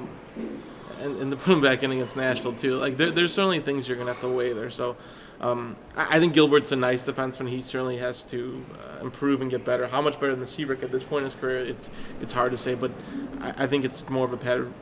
and, 1.00 1.20
and 1.20 1.30
to 1.30 1.36
put 1.36 1.52
him 1.52 1.60
back 1.60 1.82
in 1.82 1.90
against 1.92 2.16
Nashville 2.16 2.52
too. 2.52 2.76
Like 2.76 2.96
there, 2.96 3.10
there's 3.10 3.32
certainly 3.32 3.60
things 3.60 3.88
you're 3.88 3.96
gonna 3.96 4.12
have 4.12 4.20
to 4.22 4.28
weigh 4.28 4.52
there. 4.52 4.70
So 4.70 4.96
um, 5.40 5.76
I, 5.96 6.16
I, 6.16 6.20
think 6.20 6.34
Gilbert's 6.34 6.72
a 6.72 6.76
nice 6.76 7.04
defenseman. 7.04 7.48
He 7.48 7.62
certainly 7.62 7.98
has 7.98 8.22
to 8.24 8.64
uh, 8.74 9.02
improve 9.02 9.40
and 9.40 9.50
get 9.50 9.64
better. 9.64 9.88
How 9.88 10.00
much 10.00 10.20
better 10.20 10.34
than 10.34 10.46
Seabrook 10.46 10.82
at 10.82 10.92
this 10.92 11.02
point 11.02 11.24
in 11.24 11.24
his 11.24 11.34
career? 11.34 11.58
It's 11.58 11.88
it's 12.20 12.32
hard 12.32 12.52
to 12.52 12.58
say, 12.58 12.74
but 12.74 12.92
I, 13.40 13.64
I 13.64 13.66
think 13.66 13.84
it's 13.84 14.08
more 14.08 14.24
of 14.24 14.32
a 14.32 14.36
pattern 14.36 14.72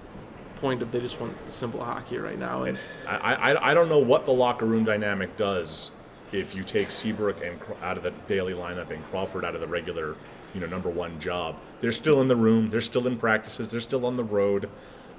point 0.56 0.82
of 0.82 0.92
they 0.92 1.00
just 1.00 1.18
want 1.18 1.34
simple 1.50 1.82
hockey 1.82 2.18
right 2.18 2.38
now. 2.38 2.64
And 2.64 2.78
I, 3.08 3.34
I, 3.34 3.70
I 3.70 3.74
don't 3.74 3.88
know 3.88 3.98
what 3.98 4.26
the 4.26 4.32
locker 4.32 4.66
room 4.66 4.84
dynamic 4.84 5.36
does 5.38 5.90
if 6.32 6.54
you 6.54 6.62
take 6.62 6.90
Seabrook 6.90 7.44
and 7.44 7.58
out 7.82 7.96
of 7.96 8.02
the 8.02 8.12
daily 8.28 8.52
lineup 8.52 8.90
and 8.90 9.04
Crawford 9.04 9.44
out 9.44 9.54
of 9.54 9.60
the 9.60 9.66
regular, 9.66 10.16
you 10.54 10.60
know, 10.60 10.66
number 10.66 10.88
one 10.88 11.18
job. 11.18 11.56
They're 11.80 11.92
still 11.92 12.20
in 12.20 12.28
the 12.28 12.36
room. 12.36 12.70
They're 12.70 12.80
still 12.80 13.06
in 13.06 13.16
practices. 13.16 13.70
They're 13.70 13.80
still 13.80 14.06
on 14.06 14.16
the 14.16 14.24
road. 14.24 14.68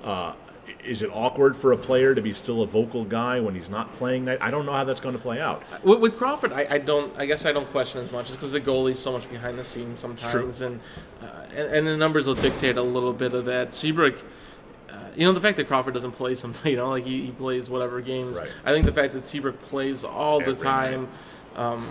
Uh, 0.03 0.33
is 0.83 1.01
it 1.01 1.09
awkward 1.13 1.55
for 1.55 1.73
a 1.73 1.77
player 1.77 2.15
to 2.15 2.21
be 2.21 2.31
still 2.31 2.61
a 2.61 2.67
vocal 2.67 3.03
guy 3.03 3.39
when 3.39 3.53
he's 3.53 3.69
not 3.69 3.93
playing 3.95 4.25
that? 4.25 4.41
I 4.41 4.51
don't 4.51 4.65
know 4.65 4.71
how 4.71 4.83
that's 4.83 4.99
going 4.99 5.15
to 5.15 5.21
play 5.21 5.39
out. 5.41 5.63
With, 5.83 5.99
with 5.99 6.17
Crawford, 6.17 6.53
I, 6.53 6.67
I, 6.69 6.77
don't. 6.77 7.13
I 7.17 7.25
guess 7.25 7.45
I 7.45 7.51
don't 7.51 7.69
question 7.71 8.01
as 8.01 8.11
much, 8.11 8.27
just 8.27 8.39
because 8.39 8.53
the 8.53 8.61
goalie's 8.61 8.99
so 8.99 9.11
much 9.11 9.29
behind 9.29 9.59
the 9.59 9.65
scenes 9.65 9.99
sometimes, 9.99 10.61
and, 10.61 10.79
uh, 11.21 11.25
and, 11.55 11.75
and 11.75 11.87
the 11.87 11.97
numbers 11.97 12.25
will 12.27 12.35
dictate 12.35 12.77
a 12.77 12.81
little 12.81 13.13
bit 13.13 13.33
of 13.33 13.45
that. 13.45 13.75
Seabrook. 13.75 14.23
You 15.15 15.25
know 15.25 15.33
the 15.33 15.41
fact 15.41 15.57
that 15.57 15.67
Crawford 15.67 15.93
doesn't 15.93 16.13
play 16.13 16.35
sometimes, 16.35 16.65
you 16.69 16.77
know, 16.77 16.89
like 16.89 17.05
he, 17.05 17.25
he 17.25 17.31
plays 17.31 17.69
whatever 17.69 18.01
games. 18.01 18.37
Right. 18.37 18.49
I 18.65 18.71
think 18.71 18.85
the 18.85 18.93
fact 18.93 19.13
that 19.13 19.23
Seabrook 19.23 19.61
plays 19.61 20.03
all 20.03 20.41
Every 20.41 20.53
the 20.53 20.63
time, 20.63 21.09
um, 21.55 21.85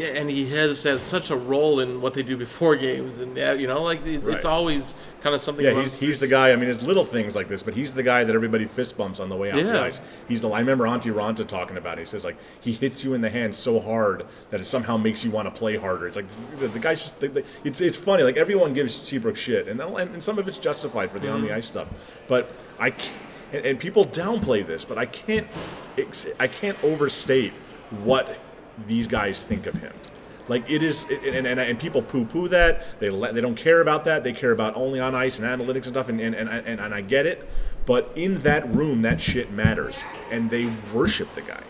and 0.00 0.30
he 0.30 0.48
has 0.50 0.82
had 0.82 1.00
such 1.00 1.30
a 1.30 1.36
role 1.36 1.80
in 1.80 2.00
what 2.00 2.14
they 2.14 2.22
do 2.22 2.36
before 2.36 2.76
games, 2.76 3.20
and 3.20 3.36
you 3.60 3.66
know, 3.66 3.82
like 3.82 4.04
it, 4.06 4.24
right. 4.24 4.36
it's 4.36 4.44
always 4.44 4.94
kind 5.20 5.34
of 5.34 5.40
something. 5.40 5.64
Yeah, 5.64 5.80
he's, 5.80 5.98
he's 5.98 6.18
the 6.18 6.26
guy. 6.26 6.52
I 6.52 6.56
mean, 6.56 6.68
it's 6.68 6.82
little 6.82 7.04
things 7.04 7.34
like 7.34 7.48
this, 7.48 7.62
but 7.62 7.74
he's 7.74 7.94
the 7.94 8.02
guy 8.02 8.24
that 8.24 8.34
everybody 8.34 8.66
fist 8.66 8.96
bumps 8.96 9.20
on 9.20 9.28
the 9.28 9.36
way 9.36 9.50
out 9.50 9.58
yeah. 9.58 9.64
the 9.64 9.80
ice. 9.82 10.00
He's 10.28 10.42
the. 10.42 10.50
I 10.50 10.60
remember 10.60 10.84
Antti 10.84 11.12
Raanta 11.12 11.46
talking 11.46 11.76
about. 11.76 11.98
it. 11.98 12.02
He 12.02 12.06
says 12.06 12.24
like 12.24 12.36
he 12.60 12.72
hits 12.72 13.04
you 13.04 13.14
in 13.14 13.20
the 13.20 13.30
hand 13.30 13.54
so 13.54 13.80
hard 13.80 14.26
that 14.50 14.60
it 14.60 14.64
somehow 14.64 14.96
makes 14.96 15.24
you 15.24 15.30
want 15.30 15.52
to 15.52 15.58
play 15.58 15.76
harder. 15.76 16.06
It's 16.06 16.16
like 16.16 16.28
the, 16.58 16.68
the 16.68 16.78
guy's 16.78 17.00
just. 17.00 17.20
The, 17.20 17.28
the, 17.28 17.44
it's 17.64 17.80
it's 17.80 17.96
funny. 17.96 18.22
Like 18.22 18.36
everyone 18.36 18.74
gives 18.74 18.94
Seabrook 18.94 19.36
shit, 19.36 19.68
and 19.68 19.80
and 19.80 20.22
some 20.22 20.38
of 20.38 20.48
it's 20.48 20.58
justified 20.58 21.10
for 21.10 21.18
the 21.18 21.26
mm-hmm. 21.26 21.36
on 21.36 21.42
the 21.42 21.52
ice 21.52 21.66
stuff, 21.66 21.88
but 22.28 22.52
I. 22.78 22.94
And, 23.50 23.64
and 23.64 23.80
people 23.80 24.04
downplay 24.04 24.66
this, 24.66 24.84
but 24.84 24.98
I 24.98 25.06
can't. 25.06 25.46
I 26.38 26.46
can't 26.46 26.76
overstate 26.84 27.54
what 28.02 28.36
these 28.86 29.06
guys 29.06 29.44
think 29.44 29.66
of 29.66 29.74
him. 29.74 29.92
Like 30.48 30.68
it 30.70 30.82
is, 30.82 31.04
and, 31.10 31.46
and, 31.46 31.60
and 31.60 31.78
people 31.78 32.00
poo-poo 32.00 32.48
that. 32.48 32.98
They 33.00 33.10
they 33.10 33.40
don't 33.40 33.54
care 33.54 33.82
about 33.82 34.04
that. 34.04 34.24
They 34.24 34.32
care 34.32 34.52
about 34.52 34.76
only 34.76 34.98
on 34.98 35.14
ice 35.14 35.38
and 35.38 35.46
analytics 35.46 35.84
and 35.84 35.86
stuff. 35.86 36.08
And 36.08 36.20
and, 36.20 36.34
and, 36.34 36.48
and, 36.48 36.80
and 36.80 36.94
I 36.94 37.02
get 37.02 37.26
it, 37.26 37.48
but 37.84 38.10
in 38.14 38.38
that 38.40 38.74
room, 38.74 39.02
that 39.02 39.20
shit 39.20 39.52
matters, 39.52 40.02
and 40.30 40.48
they 40.48 40.72
worship 40.94 41.34
the 41.34 41.42
guy. 41.42 41.62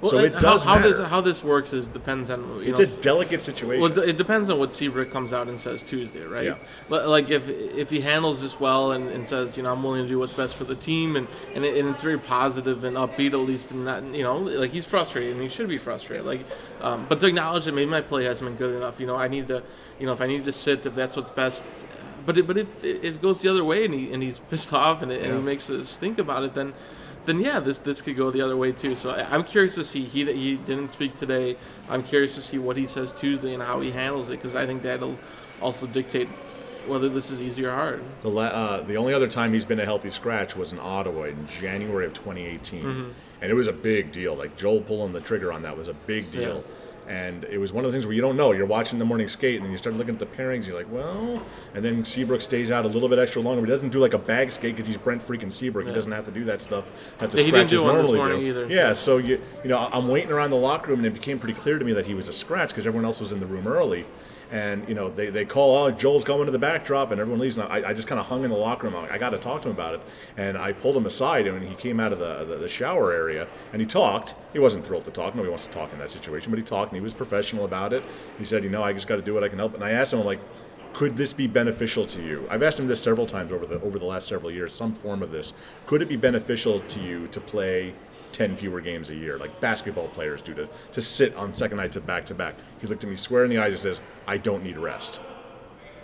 Well, 0.00 0.10
so 0.10 0.18
it 0.18 0.38
does 0.38 0.62
how, 0.62 0.76
how 0.76 0.82
does 0.82 0.98
how 0.98 1.20
this 1.20 1.42
works 1.42 1.72
is 1.72 1.88
depends 1.88 2.28
on 2.28 2.60
it's 2.62 2.78
know, 2.78 2.98
a 2.98 3.00
delicate 3.00 3.40
situation. 3.40 3.80
Well, 3.80 3.98
it 3.98 4.16
depends 4.16 4.50
on 4.50 4.58
what 4.58 4.72
Seabrook 4.72 5.10
comes 5.10 5.32
out 5.32 5.48
and 5.48 5.60
says 5.60 5.82
Tuesday, 5.82 6.22
right? 6.24 6.44
Yeah. 6.44 6.56
Like 6.88 7.30
if 7.30 7.48
if 7.48 7.90
he 7.90 8.00
handles 8.00 8.42
this 8.42 8.60
well 8.60 8.92
and, 8.92 9.08
and 9.08 9.26
says, 9.26 9.56
you 9.56 9.62
know, 9.62 9.72
I'm 9.72 9.82
willing 9.82 10.02
to 10.02 10.08
do 10.08 10.18
what's 10.18 10.34
best 10.34 10.56
for 10.56 10.64
the 10.64 10.74
team, 10.74 11.16
and 11.16 11.26
and, 11.54 11.64
it, 11.64 11.76
and 11.78 11.88
it's 11.88 12.02
very 12.02 12.18
positive 12.18 12.84
and 12.84 12.96
upbeat 12.96 13.32
at 13.32 13.38
least, 13.38 13.70
and 13.70 13.84
not 13.84 14.02
you 14.04 14.22
know, 14.22 14.38
like 14.38 14.70
he's 14.70 14.86
frustrated 14.86 15.32
and 15.32 15.42
he 15.42 15.48
should 15.48 15.68
be 15.68 15.78
frustrated. 15.78 16.26
Like, 16.26 16.44
um, 16.82 17.06
but 17.08 17.20
to 17.20 17.26
acknowledge 17.26 17.64
that 17.64 17.74
maybe 17.74 17.90
my 17.90 18.02
play 18.02 18.24
hasn't 18.24 18.50
been 18.50 18.58
good 18.58 18.76
enough. 18.76 19.00
You 19.00 19.06
know, 19.06 19.16
I 19.16 19.28
need 19.28 19.48
to, 19.48 19.62
you 19.98 20.06
know, 20.06 20.12
if 20.12 20.20
I 20.20 20.26
need 20.26 20.44
to 20.44 20.52
sit, 20.52 20.84
if 20.84 20.94
that's 20.94 21.16
what's 21.16 21.30
best. 21.30 21.64
But 22.26 22.36
it, 22.36 22.46
but 22.46 22.58
if, 22.58 22.84
if 22.84 23.04
it 23.04 23.22
goes 23.22 23.40
the 23.40 23.48
other 23.48 23.64
way 23.64 23.84
and 23.84 23.94
he 23.94 24.12
and 24.12 24.22
he's 24.22 24.38
pissed 24.38 24.72
off 24.84 25.02
and, 25.02 25.10
it, 25.10 25.20
yeah. 25.20 25.28
and 25.28 25.38
he 25.38 25.42
makes 25.42 25.70
us 25.70 25.96
think 25.96 26.18
about 26.18 26.44
it, 26.44 26.54
then 26.54 26.74
then 27.26 27.40
yeah, 27.40 27.60
this 27.60 27.78
this 27.78 28.00
could 28.00 28.16
go 28.16 28.30
the 28.30 28.40
other 28.40 28.56
way 28.56 28.72
too. 28.72 28.94
So 28.94 29.10
I, 29.10 29.34
am 29.34 29.44
curious 29.44 29.74
to 29.74 29.84
see. 29.84 30.04
He 30.04 30.24
he 30.32 30.56
didn't 30.56 30.88
speak 30.88 31.16
today. 31.16 31.56
I'm 31.88 32.02
curious 32.02 32.34
to 32.36 32.40
see 32.40 32.58
what 32.58 32.76
he 32.76 32.86
says 32.86 33.12
Tuesday 33.12 33.54
and 33.54 33.62
how 33.62 33.80
he 33.80 33.90
handles 33.90 34.28
it 34.28 34.32
because 34.32 34.54
I 34.54 34.66
think 34.66 34.82
that'll 34.82 35.18
also 35.60 35.86
dictate 35.86 36.28
whether 36.86 37.08
this 37.08 37.30
is 37.30 37.42
easy 37.42 37.64
or 37.64 37.72
hard. 37.72 38.02
The 38.22 38.30
la- 38.30 38.44
uh, 38.44 38.80
the 38.82 38.96
only 38.96 39.12
other 39.12 39.26
time 39.26 39.52
he's 39.52 39.64
been 39.64 39.80
a 39.80 39.84
healthy 39.84 40.10
scratch 40.10 40.56
was 40.56 40.72
in 40.72 40.78
Ottawa 40.78 41.24
in 41.24 41.46
January 41.60 42.06
of 42.06 42.14
2018, 42.14 42.82
mm-hmm. 42.82 43.10
and 43.40 43.50
it 43.50 43.54
was 43.54 43.66
a 43.66 43.72
big 43.72 44.12
deal. 44.12 44.34
Like 44.34 44.56
Joel 44.56 44.80
pulling 44.80 45.12
the 45.12 45.20
trigger 45.20 45.52
on 45.52 45.62
that 45.62 45.76
was 45.76 45.88
a 45.88 45.94
big 45.94 46.30
deal. 46.30 46.56
Yeah. 46.56 46.72
And 47.08 47.44
it 47.44 47.58
was 47.58 47.72
one 47.72 47.84
of 47.84 47.92
the 47.92 47.94
things 47.94 48.06
where 48.06 48.14
you 48.14 48.20
don't 48.20 48.36
know. 48.36 48.52
You're 48.52 48.66
watching 48.66 48.98
the 48.98 49.04
morning 49.04 49.28
skate, 49.28 49.56
and 49.56 49.64
then 49.64 49.72
you 49.72 49.78
start 49.78 49.96
looking 49.96 50.14
at 50.14 50.18
the 50.18 50.26
pairings. 50.26 50.66
You're 50.66 50.76
like, 50.76 50.90
well, 50.90 51.42
and 51.74 51.84
then 51.84 52.04
Seabrook 52.04 52.40
stays 52.40 52.70
out 52.70 52.84
a 52.84 52.88
little 52.88 53.08
bit 53.08 53.18
extra 53.18 53.40
longer, 53.40 53.60
but 53.60 53.68
he 53.68 53.72
doesn't 53.72 53.90
do 53.90 53.98
like 53.98 54.14
a 54.14 54.18
bag 54.18 54.50
skate 54.50 54.74
because 54.74 54.88
he's 54.88 54.98
Brent 54.98 55.22
freaking 55.22 55.52
Seabrook. 55.52 55.84
Yeah. 55.84 55.90
He 55.90 55.94
doesn't 55.94 56.12
have 56.12 56.24
to 56.24 56.32
do 56.32 56.44
that 56.44 56.60
stuff 56.60 56.90
that 57.18 57.30
the 57.30 57.42
yeah, 57.42 57.48
scratches 57.48 57.80
normally 57.80 58.18
do. 58.18 58.48
Either, 58.48 58.66
yeah, 58.68 58.92
so 58.92 59.18
you 59.18 59.40
you 59.62 59.70
know, 59.70 59.88
I'm 59.92 60.08
waiting 60.08 60.32
around 60.32 60.50
the 60.50 60.56
locker 60.56 60.90
room, 60.90 61.00
and 61.00 61.06
it 61.06 61.14
became 61.14 61.38
pretty 61.38 61.58
clear 61.58 61.78
to 61.78 61.84
me 61.84 61.92
that 61.92 62.06
he 62.06 62.14
was 62.14 62.28
a 62.28 62.32
scratch 62.32 62.70
because 62.70 62.86
everyone 62.86 63.04
else 63.04 63.20
was 63.20 63.32
in 63.32 63.40
the 63.40 63.46
room 63.46 63.68
early 63.68 64.06
and 64.50 64.88
you 64.88 64.94
know 64.94 65.10
they, 65.10 65.28
they 65.28 65.44
call 65.44 65.76
oh 65.76 65.90
joel's 65.90 66.22
coming 66.22 66.46
to 66.46 66.52
the 66.52 66.58
backdrop 66.58 67.10
and 67.10 67.20
everyone 67.20 67.40
leaves 67.40 67.56
and 67.56 67.66
i, 67.68 67.90
I 67.90 67.92
just 67.92 68.06
kind 68.06 68.20
of 68.20 68.26
hung 68.26 68.44
in 68.44 68.50
the 68.50 68.56
locker 68.56 68.88
room 68.88 69.06
i 69.10 69.18
got 69.18 69.30
to 69.30 69.38
talk 69.38 69.62
to 69.62 69.68
him 69.68 69.74
about 69.74 69.94
it 69.94 70.00
and 70.36 70.56
i 70.56 70.72
pulled 70.72 70.96
him 70.96 71.06
aside 71.06 71.46
and 71.46 71.66
he 71.66 71.74
came 71.74 71.98
out 71.98 72.12
of 72.12 72.20
the, 72.20 72.44
the, 72.44 72.56
the, 72.58 72.68
shower 72.68 73.12
area 73.12 73.48
and 73.72 73.80
he 73.80 73.86
talked 73.86 74.34
he 74.52 74.58
wasn't 74.58 74.84
thrilled 74.86 75.04
to 75.04 75.10
talk 75.10 75.34
nobody 75.34 75.50
wants 75.50 75.66
to 75.66 75.72
talk 75.72 75.92
in 75.92 75.98
that 75.98 76.10
situation 76.10 76.50
but 76.50 76.58
he 76.58 76.64
talked 76.64 76.92
and 76.96 77.02
he 77.02 77.04
was 77.04 77.14
professional 77.14 77.64
about 77.64 77.92
it 77.92 78.02
he 78.38 78.44
said 78.44 78.64
you 78.64 78.70
know 78.70 78.82
i 78.82 78.92
just 78.92 79.06
got 79.06 79.16
to 79.16 79.22
do 79.22 79.34
what 79.34 79.44
i 79.44 79.48
can 79.48 79.58
help 79.58 79.74
and 79.74 79.84
i 79.84 79.90
asked 79.90 80.12
him 80.12 80.24
like 80.24 80.40
could 80.92 81.14
this 81.14 81.34
be 81.34 81.46
beneficial 81.46 82.06
to 82.06 82.22
you? 82.22 82.46
I've 82.48 82.62
asked 82.62 82.80
him 82.80 82.86
this 82.86 83.02
several 83.02 83.26
times 83.26 83.52
over 83.52 83.66
the 83.66 83.78
over 83.82 83.98
the 83.98 84.06
last 84.06 84.28
several 84.28 84.50
years. 84.50 84.72
Some 84.72 84.94
form 84.94 85.22
of 85.22 85.30
this. 85.30 85.52
Could 85.84 86.00
it 86.00 86.08
be 86.08 86.16
beneficial 86.16 86.80
to 86.80 87.00
you 87.00 87.26
to 87.26 87.38
play 87.38 87.92
10 88.36 88.54
fewer 88.54 88.82
games 88.82 89.08
a 89.08 89.14
year, 89.14 89.38
like 89.38 89.60
basketball 89.62 90.08
players 90.08 90.42
do, 90.42 90.52
to, 90.52 90.68
to 90.92 91.00
sit 91.00 91.34
on 91.36 91.54
second 91.54 91.78
nights 91.78 91.96
of 91.96 92.06
back 92.06 92.22
to 92.26 92.34
back. 92.34 92.54
He 92.82 92.86
looked 92.86 93.02
at 93.02 93.08
me 93.08 93.16
square 93.16 93.44
in 93.44 93.50
the 93.50 93.56
eyes 93.56 93.72
and 93.72 93.80
says, 93.80 94.02
I 94.26 94.36
don't 94.36 94.62
need 94.62 94.76
rest. 94.76 95.20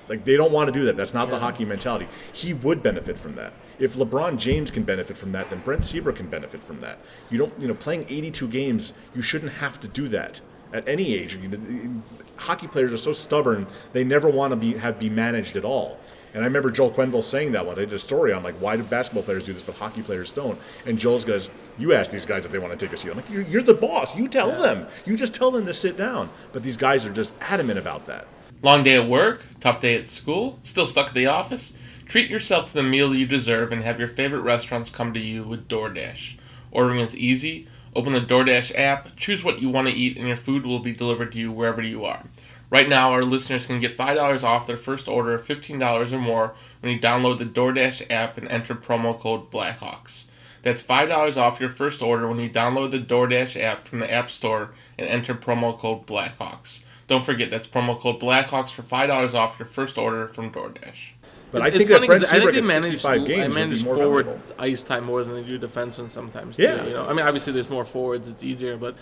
Like, 0.08 0.24
they 0.24 0.38
don't 0.38 0.50
want 0.50 0.68
to 0.68 0.72
do 0.72 0.86
that. 0.86 0.96
That's 0.96 1.12
not 1.12 1.28
yeah. 1.28 1.34
the 1.34 1.40
hockey 1.40 1.66
mentality. 1.66 2.08
He 2.32 2.54
would 2.54 2.82
benefit 2.82 3.18
from 3.18 3.34
that. 3.34 3.52
If 3.78 3.96
LeBron 3.96 4.38
James 4.38 4.70
can 4.70 4.82
benefit 4.82 5.18
from 5.18 5.32
that, 5.32 5.50
then 5.50 5.60
Brent 5.60 5.84
Seabrook 5.84 6.16
can 6.16 6.28
benefit 6.28 6.64
from 6.64 6.80
that. 6.80 6.98
You 7.28 7.36
don't, 7.36 7.52
you 7.60 7.68
know, 7.68 7.74
playing 7.74 8.06
82 8.08 8.48
games, 8.48 8.94
you 9.14 9.20
shouldn't 9.20 9.52
have 9.52 9.78
to 9.80 9.88
do 9.88 10.08
that 10.08 10.40
at 10.72 10.88
any 10.88 11.14
age. 11.14 11.34
You 11.36 11.48
know, 11.48 12.02
hockey 12.36 12.66
players 12.66 12.92
are 12.92 12.98
so 12.98 13.12
stubborn; 13.12 13.66
they 13.92 14.04
never 14.04 14.28
want 14.28 14.52
to 14.52 14.56
be 14.56 14.74
have 14.74 14.98
be 14.98 15.10
managed 15.10 15.56
at 15.56 15.64
all. 15.64 15.98
And 16.34 16.42
I 16.42 16.46
remember 16.46 16.70
Joel 16.70 16.90
Quenneville 16.90 17.22
saying 17.22 17.52
that 17.52 17.66
once. 17.66 17.78
I 17.78 17.82
did 17.82 17.92
a 17.92 17.98
story 17.98 18.32
on 18.32 18.42
like 18.42 18.54
why 18.56 18.76
do 18.76 18.82
basketball 18.82 19.22
players 19.22 19.44
do 19.44 19.52
this 19.52 19.62
but 19.62 19.74
hockey 19.74 20.02
players 20.02 20.30
don't. 20.30 20.58
And 20.86 20.98
Joel's 20.98 21.24
goes, 21.24 21.50
"You 21.78 21.92
ask 21.92 22.10
these 22.10 22.26
guys 22.26 22.44
if 22.44 22.52
they 22.52 22.58
want 22.58 22.78
to 22.78 22.86
take 22.86 22.94
a 22.94 22.96
seat." 22.96 23.10
I'm 23.10 23.16
like, 23.16 23.30
"You're, 23.30 23.42
you're 23.42 23.62
the 23.62 23.74
boss. 23.74 24.16
You 24.16 24.28
tell 24.28 24.48
yeah. 24.48 24.58
them. 24.58 24.86
You 25.04 25.16
just 25.16 25.34
tell 25.34 25.50
them 25.50 25.66
to 25.66 25.74
sit 25.74 25.96
down." 25.96 26.30
But 26.52 26.62
these 26.62 26.76
guys 26.76 27.04
are 27.04 27.12
just 27.12 27.32
adamant 27.40 27.78
about 27.78 28.06
that. 28.06 28.26
Long 28.62 28.84
day 28.84 28.94
at 28.96 29.08
work? 29.08 29.42
Tough 29.60 29.80
day 29.80 29.96
at 29.96 30.06
school? 30.06 30.60
Still 30.62 30.86
stuck 30.86 31.08
at 31.08 31.14
the 31.14 31.26
office? 31.26 31.72
Treat 32.06 32.30
yourself 32.30 32.68
to 32.68 32.74
the 32.74 32.82
meal 32.82 33.14
you 33.14 33.26
deserve 33.26 33.72
and 33.72 33.82
have 33.82 33.98
your 33.98 34.08
favorite 34.08 34.42
restaurants 34.42 34.90
come 34.90 35.12
to 35.14 35.20
you 35.20 35.42
with 35.42 35.66
DoorDash. 35.66 36.36
Ordering 36.70 37.00
is 37.00 37.16
easy. 37.16 37.68
Open 37.94 38.14
the 38.14 38.20
DoorDash 38.20 38.72
app, 38.74 39.16
choose 39.16 39.44
what 39.44 39.60
you 39.60 39.68
want 39.68 39.88
to 39.88 39.94
eat, 39.94 40.16
and 40.16 40.26
your 40.26 40.36
food 40.36 40.64
will 40.64 40.78
be 40.78 40.92
delivered 40.92 41.32
to 41.32 41.38
you 41.38 41.52
wherever 41.52 41.82
you 41.82 42.04
are. 42.04 42.24
Right 42.70 42.88
now, 42.88 43.12
our 43.12 43.22
listeners 43.22 43.66
can 43.66 43.80
get 43.80 43.98
$5 43.98 44.42
off 44.42 44.66
their 44.66 44.78
first 44.78 45.06
order 45.06 45.34
of 45.34 45.44
$15 45.44 46.10
or 46.10 46.18
more 46.18 46.54
when 46.80 46.90
you 46.90 46.98
download 46.98 47.38
the 47.38 47.44
DoorDash 47.44 48.06
app 48.08 48.38
and 48.38 48.48
enter 48.48 48.74
promo 48.74 49.20
code 49.20 49.50
Blackhawks. 49.50 50.24
That's 50.62 50.82
$5 50.82 51.36
off 51.36 51.60
your 51.60 51.68
first 51.68 52.00
order 52.00 52.26
when 52.26 52.38
you 52.38 52.48
download 52.48 52.92
the 52.92 52.98
DoorDash 52.98 53.62
app 53.62 53.86
from 53.86 53.98
the 53.98 54.10
App 54.10 54.30
Store 54.30 54.70
and 54.96 55.06
enter 55.06 55.34
promo 55.34 55.78
code 55.78 56.06
Blackhawks. 56.06 56.78
Don't 57.08 57.26
forget, 57.26 57.50
that's 57.50 57.66
promo 57.66 58.00
code 58.00 58.20
Blackhawks 58.20 58.70
for 58.70 58.82
$5 58.82 59.34
off 59.34 59.58
your 59.58 59.68
first 59.68 59.98
order 59.98 60.28
from 60.28 60.50
DoorDash. 60.50 61.11
But 61.52 61.62
I 61.62 61.66
It's 61.68 61.76
think 61.76 61.88
that 61.90 61.94
funny 61.96 62.06
Brent 62.06 62.24
I 62.24 62.40
think 62.40 62.52
they 62.54 62.60
manage, 62.62 63.02
65 63.02 63.20
I 63.20 63.24
games 63.24 63.54
manage 63.54 63.84
more 63.84 63.94
forward 63.96 64.24
valuable. 64.26 64.54
ice 64.58 64.82
time 64.82 65.04
more 65.04 65.22
than 65.22 65.34
they 65.34 65.42
do 65.46 65.58
defensemen 65.58 66.08
sometimes. 66.10 66.56
Too, 66.56 66.62
Yeah. 66.62 66.84
you 66.86 66.92
know, 66.94 67.06
I 67.06 67.12
mean, 67.12 67.24
obviously 67.26 67.52
there's 67.52 67.68
more 67.68 67.84
forwards, 67.84 68.26
it's 68.26 68.42
easier, 68.42 68.76
but 68.78 68.94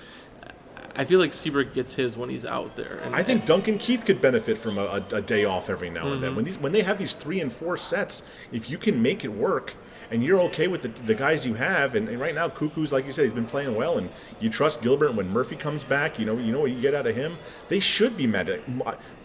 I 0.97 1.05
feel 1.05 1.21
like 1.21 1.33
Seabrook 1.33 1.73
gets 1.73 1.95
his 1.95 2.17
when 2.17 2.29
he's 2.29 2.45
out 2.45 2.75
there. 2.75 2.99
And, 3.05 3.15
I 3.15 3.23
think 3.23 3.47
Duncan 3.47 3.79
Keith 3.79 4.05
could 4.05 4.21
benefit 4.21 4.59
from 4.59 4.77
a, 4.79 4.83
a, 5.13 5.17
a 5.17 5.23
day 5.23 5.45
off 5.45 5.71
every 5.71 5.89
now 5.91 6.01
Mm-hmm. 6.05 6.13
and 6.15 6.23
then. 6.23 6.35
When 6.35 6.45
these 6.45 6.59
when 6.59 6.73
they 6.73 6.83
have 6.83 6.99
these 6.99 7.15
three 7.15 7.41
and 7.41 7.53
four 7.53 7.77
sets, 7.77 8.25
if 8.51 8.69
you 8.69 8.77
can 8.79 9.01
make 9.01 9.25
it 9.25 9.29
work 9.33 9.75
and 10.11 10.25
you're 10.25 10.41
okay 10.41 10.67
with 10.69 10.83
the, 10.83 10.89
the 11.05 11.15
guys 11.15 11.47
you 11.47 11.55
have, 11.55 11.95
and, 11.95 12.09
and 12.09 12.21
right 12.21 12.35
now 12.35 12.49
Koekkoek's 12.49 12.93
like 12.93 13.07
you 13.07 13.13
said, 13.13 13.25
he's 13.25 13.33
been 13.35 13.47
playing 13.47 13.75
well, 13.75 13.99
and 13.99 14.11
you 14.41 14.51
trust 14.51 14.83
Gilbert 14.83 15.15
when 15.15 15.29
Murphy 15.29 15.57
comes 15.57 15.85
back. 15.85 16.19
You 16.19 16.27
know 16.27 16.37
you 16.39 16.53
know 16.53 16.61
what 16.61 16.71
you 16.73 16.81
get 16.81 16.95
out 16.95 17.07
of 17.07 17.15
him. 17.15 17.37
They 17.69 17.81
should 17.81 18.17
be 18.17 18.27
mad 18.27 18.49
at. 18.49 18.61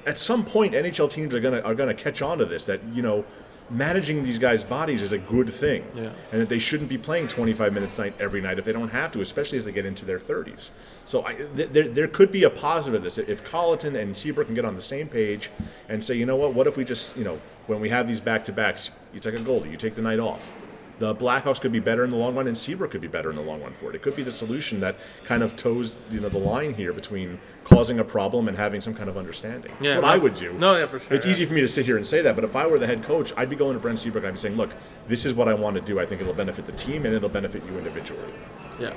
At 0.05 0.19
some 0.19 0.45
point, 0.45 0.73
NHL 0.73 1.09
teams 1.09 1.33
are 1.33 1.39
gonna 1.39 1.61
are 1.61 1.73
gonna 1.75 1.93
catch 1.95 2.21
on 2.21 2.37
to 2.37 2.45
this. 2.45 2.65
That 2.65 2.81
you 2.93 3.01
know. 3.01 3.25
Managing 3.71 4.21
these 4.21 4.37
guys' 4.37 4.63
bodies 4.63 5.01
is 5.01 5.11
a 5.11 5.17
good 5.17 5.51
thing, 5.51 5.83
Yeah. 5.95 6.11
and 6.31 6.39
that 6.39 6.49
they 6.49 6.59
shouldn't 6.59 6.87
be 6.87 6.99
playing 6.99 7.27
25 7.27 7.73
minutes 7.73 7.97
night 7.97 8.13
every 8.19 8.39
night 8.39 8.59
if 8.59 8.65
they 8.65 8.71
don't 8.71 8.89
have 8.89 9.11
to, 9.13 9.21
especially 9.21 9.57
as 9.57 9.65
they 9.65 9.71
get 9.71 9.87
into 9.87 10.05
their 10.05 10.19
30s. 10.19 10.69
So 11.05 11.25
I, 11.25 11.33
th- 11.33 11.69
there, 11.71 11.87
there 11.87 12.07
could 12.07 12.31
be 12.31 12.43
a 12.43 12.49
positive 12.51 12.99
of 12.99 13.03
this 13.03 13.17
if 13.17 13.43
Colliton 13.43 13.95
and 13.99 14.15
Seabrook 14.15 14.45
can 14.45 14.53
get 14.53 14.65
on 14.65 14.75
the 14.75 14.81
same 14.83 15.07
page 15.07 15.49
and 15.89 16.03
say, 16.03 16.13
you 16.13 16.27
know 16.27 16.35
what, 16.35 16.53
what 16.53 16.67
if 16.67 16.77
we 16.77 16.85
just, 16.85 17.17
you 17.17 17.23
know, 17.23 17.41
when 17.65 17.79
we 17.79 17.89
have 17.89 18.07
these 18.07 18.19
back 18.19 18.45
to 18.45 18.51
backs, 18.51 18.91
you 19.15 19.19
take 19.19 19.33
a 19.33 19.37
goalie, 19.39 19.71
you 19.71 19.77
take 19.77 19.95
the 19.95 20.01
night 20.03 20.19
off. 20.19 20.53
The 20.97 21.13
Blackhawks 21.13 21.59
could 21.59 21.73
be 21.73 21.79
better 21.81 22.05
in 22.05 22.11
the 22.11 22.15
long 22.17 22.35
run, 22.35 22.47
and 22.47 22.57
Seabrook 22.57 22.91
could 22.91 23.01
be 23.01 23.07
better 23.07 23.29
in 23.29 23.35
the 23.35 23.41
long 23.41 23.61
run 23.61 23.73
for 23.73 23.89
it. 23.89 23.95
It 23.95 24.01
could 24.01 24.15
be 24.15 24.23
the 24.23 24.31
solution 24.31 24.79
that 24.79 24.95
kind 25.25 25.43
of 25.43 25.55
toes, 25.57 25.97
you 26.09 26.21
know, 26.21 26.29
the 26.29 26.37
line 26.37 26.73
here 26.73 26.93
between 26.93 27.37
causing 27.65 27.99
a 27.99 28.03
problem 28.03 28.47
and 28.47 28.55
having 28.55 28.79
some 28.79 28.93
kind 28.93 29.09
of 29.09 29.17
understanding. 29.17 29.71
Yeah, 29.81 29.89
That's 29.91 29.95
what 30.03 30.07
no- 30.07 30.13
I 30.13 30.17
would 30.17 30.33
do. 30.35 30.53
no, 30.53 30.77
yeah, 30.77 30.85
for 30.87 30.99
sure, 30.99 31.13
It's 31.13 31.25
yeah. 31.25 31.31
easy 31.33 31.45
for 31.45 31.53
me 31.53 31.61
to 31.61 31.67
sit 31.67 31.85
here 31.85 31.97
and 31.97 32.07
say 32.07 32.21
that, 32.21 32.35
but 32.35 32.45
if 32.45 32.55
I 32.55 32.65
were 32.67 32.79
the 32.79 32.87
head 32.87 33.03
coach, 33.03 33.33
I'd 33.35 33.49
be 33.49 33.57
going 33.57 33.73
to 33.73 33.79
Brent 33.79 33.99
Seabrook. 33.99 34.23
I'd 34.23 34.31
be 34.31 34.39
saying, 34.39 34.55
look, 34.55 34.71
this 35.09 35.25
is 35.25 35.33
what 35.33 35.49
I 35.49 35.53
want 35.53 35.75
to 35.75 35.81
do. 35.81 35.99
I 35.99 36.05
think 36.05 36.21
it'll 36.21 36.33
benefit 36.33 36.65
the 36.65 36.71
team 36.73 37.05
and 37.05 37.13
it'll 37.13 37.27
benefit 37.29 37.63
you 37.65 37.77
individually. 37.77 38.33
yeah. 38.79 38.93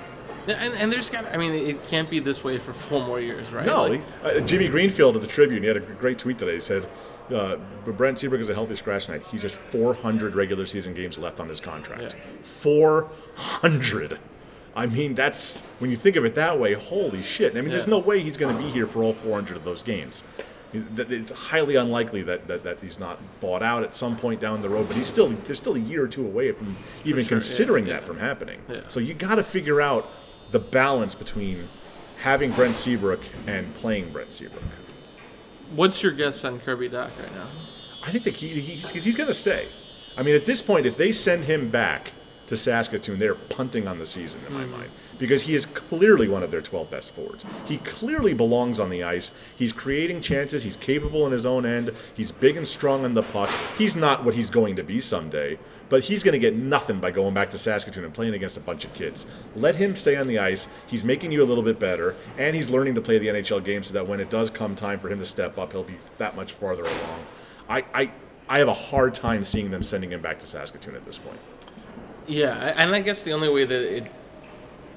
Yeah, 0.47 0.55
And, 0.65 0.73
and 0.77 0.93
there's 0.93 1.11
got, 1.11 1.27
I 1.27 1.37
mean, 1.37 1.53
it 1.53 1.87
can't 1.89 2.09
be 2.09 2.21
this 2.21 2.43
way 2.43 2.57
for 2.57 2.73
four 2.73 3.05
more 3.05 3.21
years, 3.21 3.53
right? 3.53 3.67
No, 3.67 3.85
Like, 3.87 4.01
uh, 4.25 4.41
Jimmy 4.41 4.69
Greenfield 4.69 5.15
of 5.15 5.21
the 5.21 5.29
Tribune, 5.29 5.61
he 5.63 5.67
had 5.69 5.77
a 5.77 5.81
great 5.81 6.19
tweet 6.19 6.39
today. 6.39 6.55
He 6.55 6.61
said, 6.61 6.89
uh, 7.33 7.57
Brent 7.85 8.19
Seabrook 8.19 8.41
is 8.41 8.49
a 8.49 8.55
healthy 8.55 8.77
scratch 8.77 9.07
tonight. 9.07 9.23
He's 9.31 9.43
just 9.43 9.57
400 9.57 10.35
regular 10.35 10.67
season 10.67 10.95
games 10.95 11.19
left 11.19 11.41
on 11.41 11.49
his 11.49 11.61
contract. 11.61 12.15
Yeah. 12.15 12.43
400. 12.43 14.19
I 14.77 14.87
mean, 14.87 15.15
that's 15.15 15.61
when 15.81 15.91
you 15.91 15.97
think 15.97 16.17
of 16.17 16.25
it 16.25 16.35
that 16.37 16.59
way. 16.59 16.75
Holy 16.75 17.21
shit! 17.21 17.57
I 17.57 17.61
mean, 17.61 17.71
there's 17.71 17.89
no 17.89 17.99
way 17.99 18.21
he's 18.21 18.37
going 18.37 18.57
to 18.57 18.63
be 18.63 18.71
here 18.71 18.87
for 18.87 19.03
all 19.03 19.13
400 19.13 19.57
of 19.57 19.65
those 19.65 19.83
games. 19.83 20.23
It's 20.73 21.33
highly 21.33 21.77
unlikely 21.77 22.23
that, 22.25 22.47
that, 22.47 22.63
that 22.63 22.79
he's 22.79 22.99
not 22.99 23.19
bought 23.41 23.63
out 23.63 23.83
at 23.83 23.95
some 23.95 24.17
point 24.17 24.41
down 24.41 24.61
the 24.61 24.69
road. 24.69 24.87
But 24.87 24.97
he's 24.97 25.07
still 25.07 25.31
there's 25.31 25.59
still 25.59 25.75
a 25.75 25.81
year 25.81 26.05
or 26.05 26.09
two 26.09 26.25
away 26.25 26.53
from 26.53 26.77
even 27.05 27.25
sure, 27.25 27.39
considering 27.39 27.87
yeah. 27.87 27.95
that 27.95 28.05
from 28.05 28.19
happening. 28.19 28.61
Yeah. 28.69 28.83
So 28.89 29.01
you 29.01 29.15
got 29.15 29.37
to 29.37 29.43
figure 29.43 29.81
out 29.81 30.11
the 30.51 30.61
balance 30.61 31.15
between 31.15 31.69
having 32.19 32.53
Brent 32.53 32.77
Seabrook 32.77 33.21
and 33.47 33.73
playing 33.75 34.13
Brent 34.13 34.33
Seabrook. 34.33 34.63
What's 35.75 36.03
your 36.03 36.13
guess 36.13 36.45
on 36.45 36.61
Kirby 36.61 36.89
Dach 36.89 37.11
right 37.21 37.35
now? 37.35 37.49
I 38.03 38.11
think 38.11 38.25
the 38.25 38.33
key 38.33 38.61
he's, 38.61 38.91
he's 38.91 39.17
going 39.17 39.29
to 39.29 39.35
stay. 39.35 39.69
I 40.17 40.23
mean, 40.23 40.35
at 40.35 40.47
this 40.47 40.63
point, 40.63 40.87
if 40.87 40.97
they 40.97 41.13
send 41.13 41.45
him 41.45 41.71
back 41.71 42.13
to 42.49 42.57
Saskatoon, 42.57 43.19
they're 43.19 43.35
punting 43.35 43.87
on 43.87 43.99
the 43.99 44.07
season 44.07 44.41
in 44.47 44.53
my 44.53 44.63
mm-hmm. 44.63 44.73
mind 44.73 44.91
because 45.19 45.43
he 45.43 45.55
is 45.55 45.67
clearly 45.67 46.29
one 46.29 46.43
of 46.43 46.51
their 46.51 46.63
12 46.63 46.91
best 46.91 47.11
forwards. 47.13 47.45
He 47.67 47.77
clearly 47.79 48.33
belongs 48.33 48.81
on 48.81 48.89
the 48.89 49.05
ice. 49.05 49.33
He's 49.57 49.73
creating 49.73 50.23
chances. 50.23 50.63
He's 50.63 50.77
capable 50.77 51.27
in 51.27 51.33
his 51.33 51.45
own 51.45 51.67
end. 51.67 51.93
He's 52.15 52.33
big 52.33 52.57
and 52.57 52.67
strong 52.67 53.05
on 53.05 53.15
the 53.15 53.23
puck. 53.23 53.51
He's 53.77 53.95
not 53.95 54.25
what 54.25 54.35
he's 54.35 54.49
going 54.49 54.77
to 54.77 54.83
be 54.83 55.01
someday, 55.01 55.59
but 55.89 56.03
he's 56.03 56.23
going 56.23 56.33
to 56.33 56.39
get 56.39 56.57
nothing 56.57 57.01
by 57.01 57.11
going 57.11 57.35
back 57.35 57.51
to 57.51 57.59
Saskatoon 57.59 58.05
and 58.05 58.15
playing 58.15 58.35
against 58.35 58.57
a 58.57 58.61
bunch 58.61 58.85
of 58.85 58.95
kids. 58.95 59.27
Let 59.55 59.75
him 59.75 59.95
stay 59.95 60.17
on 60.17 60.27
the 60.27 60.39
ice. 60.39 60.69
He's 60.87 61.05
making 61.05 61.33
you 61.33 61.43
a 61.43 61.47
little 61.47 61.65
bit 61.65 61.79
better, 61.79 62.17
and 62.39 62.57
he's 62.57 62.71
learning 62.71 62.95
to 62.95 63.03
play 63.03 63.19
the 63.19 63.27
NHL 63.27 63.63
game 63.63 63.83
so 63.83 63.93
that 63.93 64.07
when 64.07 64.21
it 64.21 64.31
does 64.31 64.49
come 64.49 64.75
time 64.75 64.99
for 64.99 65.11
him 65.11 65.19
to 65.19 65.27
step 65.27 65.59
up, 65.59 65.73
he'll 65.73 65.85
be 65.85 65.99
that 66.17 66.35
much 66.35 66.53
farther 66.53 66.85
along. 66.85 67.27
I, 67.69 67.85
I, 67.93 68.11
I 68.49 68.59
have 68.59 68.69
a 68.69 68.75
hard 68.75 69.15
time 69.15 69.45
seeing 69.45 69.71
them 69.71 69.83
sending 69.83 70.13
him 70.13 70.23
back 70.23 70.41
to 70.41 70.47
Saskatoon 70.47 70.95
at 70.95 71.05
this 71.05 71.19
point. 71.19 71.39
Yeah, 72.29 72.75
and 72.77 72.95
I 72.95 73.01
guess 73.01 73.23
the 73.25 73.33
only 73.33 73.49
way 73.49 73.65
that 73.65 73.97
it 73.97 74.13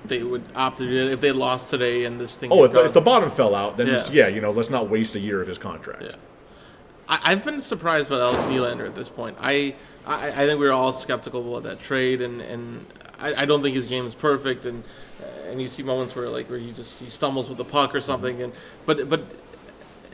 they 0.06 0.24
would 0.24 0.44
opt 0.56 0.80
to 0.80 0.88
do 0.88 1.08
it 1.08 1.12
if 1.12 1.22
they 1.22 1.32
lost 1.32 1.70
today 1.70 2.06
and 2.06 2.20
this 2.20 2.36
thing. 2.38 2.52
Oh, 2.52 2.64
if 2.64 2.72
the, 2.72 2.86
if 2.86 2.94
the 2.94 3.02
bottom 3.02 3.30
fell 3.30 3.54
out, 3.56 3.78
then 3.78 3.88
yeah. 3.88 3.94
Yeah. 3.94 4.10
yeah, 4.12 4.28
you 4.28 4.42
know, 4.42 4.52
let's 4.52 4.70
not 4.70 4.90
waste 4.90 5.16
a 5.16 5.20
year 5.20 5.42
of 5.42 5.48
his 5.48 5.58
contract. 5.58 6.04
Yeah. 6.04 6.12
I, 7.08 7.20
I've 7.24 7.46
been 7.46 7.62
surprised 7.62 8.10
by 8.10 8.20
Alex 8.20 8.42
Nylander 8.44 8.86
at 8.86 8.96
this 8.96 9.10
point. 9.10 9.38
I, 9.40 9.76
I 10.06 10.30
I 10.30 10.46
think 10.48 10.60
we 10.60 10.66
were 10.66 10.72
all 10.72 10.94
skeptical 10.94 11.48
about 11.50 11.64
that 11.70 11.80
trade, 11.80 12.22
and 12.22 12.42
and 12.42 12.86
I, 13.20 13.44
I 13.44 13.46
don't 13.46 13.62
think 13.62 13.76
his 13.76 13.86
game 13.86 14.06
is 14.06 14.16
perfect, 14.16 14.66
and 14.66 14.84
and 15.48 15.62
you 15.62 15.70
see 15.70 15.84
moments 15.84 16.16
where 16.16 16.30
like 16.30 16.50
where 16.50 16.60
he 16.60 16.72
just 16.72 17.00
he 17.00 17.10
stumbles 17.10 17.48
with 17.48 17.58
the 17.58 17.66
puck 17.66 17.94
or 17.94 18.02
something, 18.02 18.42
and 18.42 18.54
but 18.86 19.08
but 19.10 19.24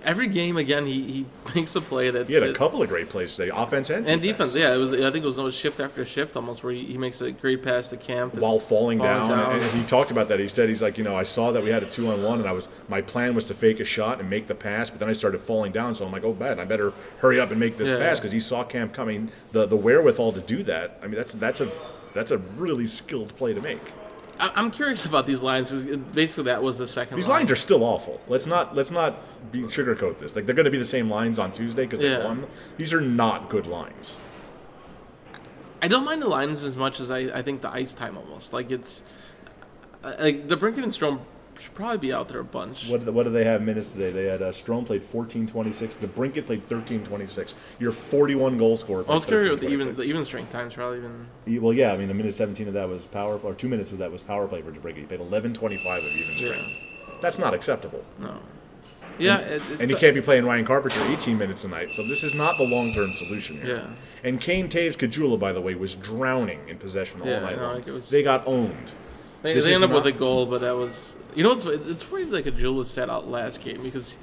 every 0.03 0.27
game 0.27 0.57
again 0.57 0.85
he, 0.85 1.01
he 1.01 1.25
makes 1.55 1.75
a 1.75 1.81
play 1.81 2.09
that's 2.09 2.29
He 2.29 2.35
had 2.35 2.43
a 2.43 2.53
couple 2.53 2.81
of 2.81 2.89
great 2.89 3.09
plays 3.09 3.35
today, 3.35 3.51
offense 3.53 3.89
and, 3.89 4.07
and 4.07 4.21
defense. 4.21 4.55
Yeah, 4.55 4.73
it 4.73 4.77
was. 4.77 4.93
I 4.93 5.11
think 5.11 5.23
it 5.23 5.27
was 5.27 5.37
almost 5.37 5.57
shift 5.59 5.79
after 5.79 6.05
shift 6.05 6.35
almost 6.35 6.63
where 6.63 6.73
he, 6.73 6.83
he 6.85 6.97
makes 6.97 7.21
a 7.21 7.31
great 7.31 7.63
pass 7.63 7.89
to 7.89 7.97
Kampf 7.97 8.37
while 8.37 8.59
falling, 8.59 8.97
down, 8.99 9.31
And, 9.31 9.61
and 9.61 9.71
he 9.79 9.83
talked 9.85 10.11
about 10.11 10.27
that. 10.29 10.39
He 10.39 10.47
said 10.47 10.69
he's 10.69 10.81
like, 10.81 10.97
you 10.97 11.03
know, 11.03 11.15
I 11.15 11.23
saw 11.23 11.51
that 11.51 11.63
we 11.63 11.69
had 11.69 11.83
a 11.83 11.89
two 11.89 12.09
on 12.09 12.23
one, 12.23 12.39
and 12.39 12.47
I 12.47 12.51
was 12.51 12.67
my 12.87 13.01
plan 13.01 13.35
was 13.35 13.45
to 13.47 13.53
fake 13.53 13.79
a 13.79 13.85
shot 13.85 14.19
and 14.19 14.29
make 14.29 14.47
the 14.47 14.55
pass, 14.55 14.89
but 14.89 14.99
then 14.99 15.09
I 15.09 15.13
started 15.13 15.41
falling 15.41 15.71
down, 15.71 15.95
so 15.95 16.05
I'm 16.05 16.11
like, 16.11 16.23
oh, 16.23 16.33
bad, 16.33 16.59
I 16.59 16.65
better 16.65 16.93
hurry 17.19 17.39
up 17.39 17.51
and 17.51 17.59
make 17.59 17.77
this 17.77 17.89
Yeah. 17.89 17.97
pass 17.97 18.19
because 18.19 18.31
he 18.31 18.39
saw 18.39 18.63
Kampf 18.63 18.93
coming. 18.93 19.31
The 19.51 19.65
the 19.65 19.77
wherewithal 19.77 20.33
to 20.33 20.41
do 20.41 20.63
that. 20.63 20.99
I 21.01 21.07
mean, 21.07 21.15
that's 21.15 21.33
that's 21.33 21.61
a 21.61 21.71
that's 22.13 22.31
a 22.31 22.37
really 22.57 22.87
skilled 22.87 23.35
play 23.35 23.53
to 23.53 23.61
make. 23.61 23.81
I, 24.39 24.51
I'm 24.55 24.71
curious 24.71 25.05
about 25.05 25.25
these 25.25 25.41
lines. 25.41 25.71
Basically, 26.13 26.45
that 26.45 26.61
was 26.61 26.77
the 26.77 26.87
second. 26.87 27.17
These 27.17 27.27
line. 27.27 27.39
lines 27.39 27.51
are 27.51 27.55
still 27.55 27.83
awful. 27.83 28.19
Let's 28.27 28.45
not 28.45 28.75
let's 28.75 28.91
not 28.91 29.51
be 29.51 29.61
sugarcoat 29.63 30.19
this. 30.19 30.35
Like 30.35 30.45
they're 30.45 30.55
going 30.55 30.65
to 30.65 30.71
be 30.71 30.77
the 30.77 30.83
same 30.83 31.09
lines 31.09 31.39
on 31.39 31.51
Tuesday 31.51 31.83
because 31.85 31.99
they 31.99 32.11
Yeah. 32.11 32.25
won. 32.25 32.45
These 32.77 32.93
are 32.93 33.01
not 33.01 33.49
good 33.49 33.65
lines. 33.65 34.17
I 35.81 35.87
don't 35.87 36.05
mind 36.05 36.21
the 36.21 36.27
lines 36.27 36.63
as 36.63 36.75
much 36.75 36.99
as 36.99 37.11
I, 37.11 37.19
I 37.37 37.41
think 37.43 37.61
the 37.61 37.69
ice 37.69 37.93
time 37.93 38.17
almost. 38.17 38.51
Like 38.53 38.71
it's 38.71 39.03
uh, 40.03 40.13
like 40.19 40.47
DeBrincat 40.47 40.83
and 40.83 40.91
Strome 40.91 41.19
should 41.59 41.73
probably 41.73 41.97
be 41.97 42.13
out 42.13 42.27
there 42.29 42.39
a 42.39 42.43
bunch. 42.43 42.87
What, 42.89 43.03
what 43.13 43.23
do 43.23 43.29
they 43.31 43.43
have 43.43 43.61
minutes 43.61 43.91
today? 43.93 44.11
They 44.11 44.25
had 44.25 44.41
uh, 44.41 44.51
Strome 44.51 44.85
played 44.85 45.01
14-26. 45.03 45.95
DeBrincat 45.95 46.45
played 46.45 46.67
13-26. 46.67 47.53
Your 47.79 47.91
41 47.91 48.57
goal 48.57 48.77
scorer. 48.77 49.05
I 49.07 49.13
was 49.13 49.25
curious 49.25 49.49
with 49.51 49.61
the 49.61 49.69
even 49.69 49.95
the 49.95 50.03
even 50.03 50.23
strength 50.25 50.51
times 50.51 50.73
probably 50.75 50.99
even. 50.99 51.61
Well, 51.61 51.73
yeah, 51.73 51.93
I 51.93 51.97
mean, 51.97 52.09
a 52.09 52.13
minute 52.13 52.33
17 52.33 52.67
of 52.67 52.73
that 52.73 52.87
was 52.89 53.05
power, 53.07 53.37
or 53.37 53.53
two 53.53 53.69
minutes 53.69 53.91
of 53.91 53.97
that 53.99 54.11
was 54.11 54.21
power 54.21 54.47
play 54.47 54.61
for 54.61 54.71
DeBrincat. 54.71 54.97
He 54.97 55.03
played 55.03 55.19
11-25 55.19 55.97
of 55.97 56.03
even 56.03 56.35
Yeah. 56.37 56.53
strength. 56.53 56.75
That's 57.21 57.39
not 57.39 57.53
acceptable. 57.53 58.03
No. 58.19 58.37
Yeah, 59.19 59.39
it, 59.39 59.63
And 59.79 59.89
you 59.89 59.95
can't 59.95 60.13
be 60.13 60.21
playing 60.21 60.45
Ryan 60.45 60.63
Carpenter 60.63 61.01
18 61.09 61.39
minutes 61.39 61.63
a 61.63 61.67
night, 61.69 61.89
so 61.91 62.03
this 62.07 62.23
is 62.23 62.35
not 62.35 62.55
the 62.59 62.63
long-term 62.65 63.13
solution 63.13 63.59
here. 63.59 63.77
Yeah. 63.77 63.87
And 64.23 64.39
Kane 64.39 64.69
Toews 64.69 64.95
Kajula, 64.95 65.39
by 65.39 65.53
the 65.53 65.61
way, 65.61 65.73
was 65.73 65.95
drowning 65.95 66.59
in 66.69 66.77
possession 66.77 67.21
all 67.21 67.27
Yeah, 67.27 67.39
night 67.39 67.57
no, 67.57 67.63
long. 67.63 67.75
like 67.75 67.87
was- 67.87 68.11
They 68.11 68.21
got 68.21 68.45
owned. 68.47 68.91
They, 69.47 69.53
This 69.53 69.63
they 69.63 69.73
end 69.73 69.83
up 69.83 69.91
with 69.91 70.05
a 70.05 70.11
goal, 70.11 70.45
but 70.45 70.61
that 70.61 70.75
was 70.75 71.15
you 71.35 71.43
know 71.43 71.51
it's 71.53 71.65
it's, 71.65 72.11
weird 72.11 72.29
like 72.31 72.45
a 72.45 72.51
Julius 72.51 72.89
sat 72.91 73.09
out 73.09 73.29
last 73.29 73.61
game 73.61 73.81
because 73.81 74.17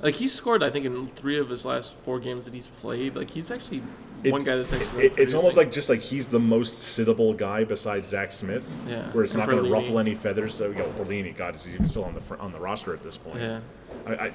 like 0.00 0.14
he 0.14 0.26
scored 0.26 0.62
I 0.62 0.70
think 0.70 0.86
in 0.86 1.06
three 1.08 1.38
of 1.38 1.50
his 1.50 1.64
last 1.66 1.98
four 1.98 2.18
games 2.18 2.46
that 2.46 2.54
he's 2.54 2.68
played. 2.68 3.14
Like 3.14 3.30
he's 3.30 3.50
actually 3.50 3.82
It- 4.24 4.32
one 4.32 4.42
guy 4.42 4.56
that's 4.56 4.72
actually 4.72 5.06
it- 5.06 5.18
it's 5.18 5.34
almost 5.34 5.58
like 5.58 5.70
just 5.70 5.90
like 5.90 6.00
he's 6.00 6.28
the 6.28 6.40
most 6.40 6.76
sittable 6.76 7.36
guy 7.36 7.64
besides 7.64 8.08
Zack 8.08 8.32
Smith. 8.32 8.64
Yeah, 8.88 9.10
Where 9.12 9.22
it's 9.24 9.34
not 9.34 9.48
going 9.48 9.62
to 9.62 9.70
ruffle 9.70 9.98
any 9.98 10.14
feathers. 10.14 10.54
So, 10.54 10.68
you 10.68 10.76
know, 10.76 10.92
Perlini, 10.98 11.36
God, 11.36 11.54
is 11.56 11.68
even 11.68 11.86
still 11.86 12.04
on 12.04 12.14
the 12.14 12.38
on 12.38 12.52
the 12.52 12.58
roster 12.60 12.94
at 12.94 13.02
this 13.02 13.18
point. 13.18 13.40
yeah. 13.40 13.60
I, 14.06 14.12
I, 14.12 14.32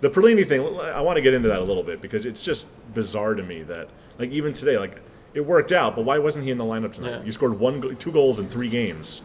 the 0.00 0.10
Perlini 0.10 0.44
thing, 0.46 0.60
I 0.60 1.00
want 1.02 1.16
to 1.16 1.20
get 1.22 1.34
into 1.34 1.48
that 1.48 1.60
a 1.60 1.64
little 1.64 1.84
bit 1.84 2.00
because 2.00 2.26
it's 2.26 2.42
just 2.42 2.66
bizarre 2.94 3.34
to 3.34 3.42
me 3.42 3.62
that, 3.64 3.88
like, 4.18 4.30
even 4.30 4.52
today, 4.52 4.76
like, 4.78 4.96
it 5.34 5.40
worked 5.42 5.70
out, 5.72 5.94
but 5.94 6.04
why 6.04 6.18
wasn't 6.18 6.44
he 6.44 6.50
in 6.50 6.58
the 6.58 6.64
lineup 6.64 6.92
tonight? 6.92 7.10
Yeah. 7.10 7.22
You 7.22 7.30
scored 7.30 7.58
one, 7.60 7.96
two 7.96 8.10
goals 8.10 8.38
in 8.40 8.48
three 8.48 8.68
games. 8.68 9.22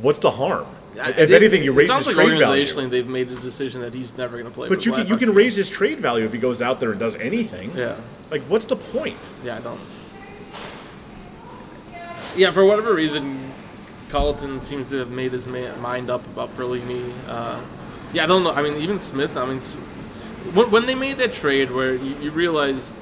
What's 0.00 0.18
the 0.18 0.30
harm? 0.30 0.66
I- 1.00 1.10
if 1.10 1.28
they- 1.28 1.36
anything, 1.36 1.64
you 1.64 1.72
raise 1.72 1.92
his 1.92 2.06
like 2.06 2.14
trade 2.16 2.38
value. 2.38 2.88
they've 2.88 3.06
made 3.06 3.30
a 3.30 3.34
decision 3.36 3.80
that 3.80 3.92
he's 3.94 4.16
never 4.16 4.36
going 4.38 4.44
to 4.48 4.50
play. 4.54 4.68
But 4.68 4.86
you 4.86 4.92
can 4.92 5.06
you 5.08 5.16
can 5.16 5.34
raise 5.34 5.54
his 5.56 5.68
trade 5.68 5.98
value 6.00 6.24
if 6.24 6.32
he 6.32 6.38
goes 6.38 6.62
out 6.62 6.78
there 6.80 6.90
and 6.92 7.00
does 7.00 7.16
anything. 7.16 7.72
Yeah. 7.76 7.96
Like, 8.30 8.42
what's 8.42 8.66
the 8.66 8.76
point? 8.76 9.16
Yeah, 9.44 9.56
I 9.56 9.60
don't. 9.60 9.80
Yeah, 12.36 12.50
for 12.50 12.64
whatever 12.64 12.94
reason, 12.94 13.52
Colliton 14.08 14.60
seems 14.60 14.88
to 14.90 14.96
have 14.98 15.10
made 15.10 15.32
his 15.32 15.46
ma- 15.46 15.74
mind 15.80 16.10
up 16.10 16.24
about 16.26 16.56
Perlini. 16.56 17.12
Uh, 17.28 17.60
yeah, 18.12 18.24
I 18.24 18.26
don't 18.26 18.42
know. 18.42 18.50
I 18.52 18.62
mean, 18.62 18.76
even 18.76 18.98
Smith. 18.98 19.36
I 19.36 19.44
mean, 19.46 19.60
when, 20.52 20.70
when 20.70 20.86
they 20.86 20.94
made 20.94 21.18
that 21.18 21.32
trade, 21.32 21.70
where 21.70 21.94
you, 21.94 22.16
you 22.20 22.30
realized, 22.30 22.92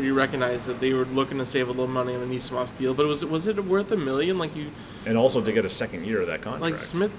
you 0.00 0.14
recognize 0.14 0.66
that 0.66 0.80
they 0.80 0.92
were 0.92 1.04
looking 1.06 1.38
to 1.38 1.46
save 1.46 1.68
a 1.68 1.70
little 1.70 1.86
money 1.86 2.14
on 2.14 2.20
the 2.20 2.26
Nisimov's 2.36 2.74
deal, 2.74 2.94
but 2.94 3.06
was 3.06 3.22
it 3.22 3.30
was 3.30 3.46
it 3.46 3.62
worth 3.64 3.90
a 3.92 3.96
million? 3.96 4.38
Like 4.38 4.54
you, 4.56 4.70
And 5.06 5.16
also 5.16 5.40
to 5.40 5.52
get 5.52 5.64
a 5.64 5.68
second 5.68 6.06
year 6.06 6.20
of 6.20 6.26
that 6.28 6.42
contract. 6.42 6.62
like 6.62 6.78
Smith, 6.78 7.12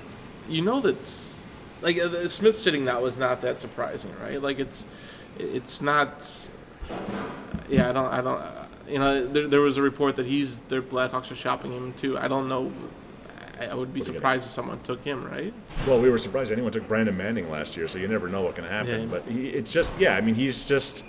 you 0.47 0.61
know 0.61 0.81
that's 0.81 1.45
like 1.81 1.97
uh, 1.97 2.27
Smith 2.27 2.57
sitting 2.57 2.85
now 2.85 3.01
was 3.01 3.17
not 3.17 3.41
that 3.41 3.59
surprising, 3.59 4.13
right? 4.21 4.41
Like 4.41 4.59
it's 4.59 4.85
it's 5.37 5.81
not. 5.81 6.47
Yeah, 7.69 7.89
I 7.89 7.93
don't. 7.93 8.11
I 8.11 8.21
don't. 8.21 8.41
You 8.87 8.97
know, 8.97 9.27
there, 9.27 9.47
there 9.47 9.61
was 9.61 9.77
a 9.77 9.81
report 9.81 10.15
that 10.15 10.25
he's 10.25 10.61
their 10.61 10.81
Blackhawks 10.81 11.31
are 11.31 11.35
shopping 11.35 11.71
him 11.71 11.93
too. 11.93 12.17
I 12.17 12.27
don't 12.27 12.49
know. 12.49 12.71
I, 13.59 13.75
would 13.75 13.93
be 13.93 13.99
What 13.99 14.09
are 14.09 14.13
you 14.13 14.17
surprised 14.17 14.45
if 14.45 14.51
someone 14.51 14.79
took 14.83 15.03
him, 15.03 15.25
right? 15.25 15.53
Well, 15.85 15.99
we 15.99 16.09
were 16.09 16.17
surprised 16.17 16.51
anyone 16.51 16.71
took 16.71 16.87
Brandon 16.87 17.15
Manning 17.15 17.51
last 17.51 17.75
year, 17.75 17.89
so 17.89 17.97
you 17.97 18.07
never 18.07 18.29
know 18.29 18.41
what 18.41 18.55
can 18.55 18.63
happen. 18.63 19.01
Yeah. 19.01 19.05
But 19.07 19.25
he, 19.25 19.49
it's 19.49 19.69
just, 19.69 19.91
yeah, 19.99 20.15
I 20.15 20.21
mean, 20.21 20.33
he's 20.33 20.63
just, 20.63 21.03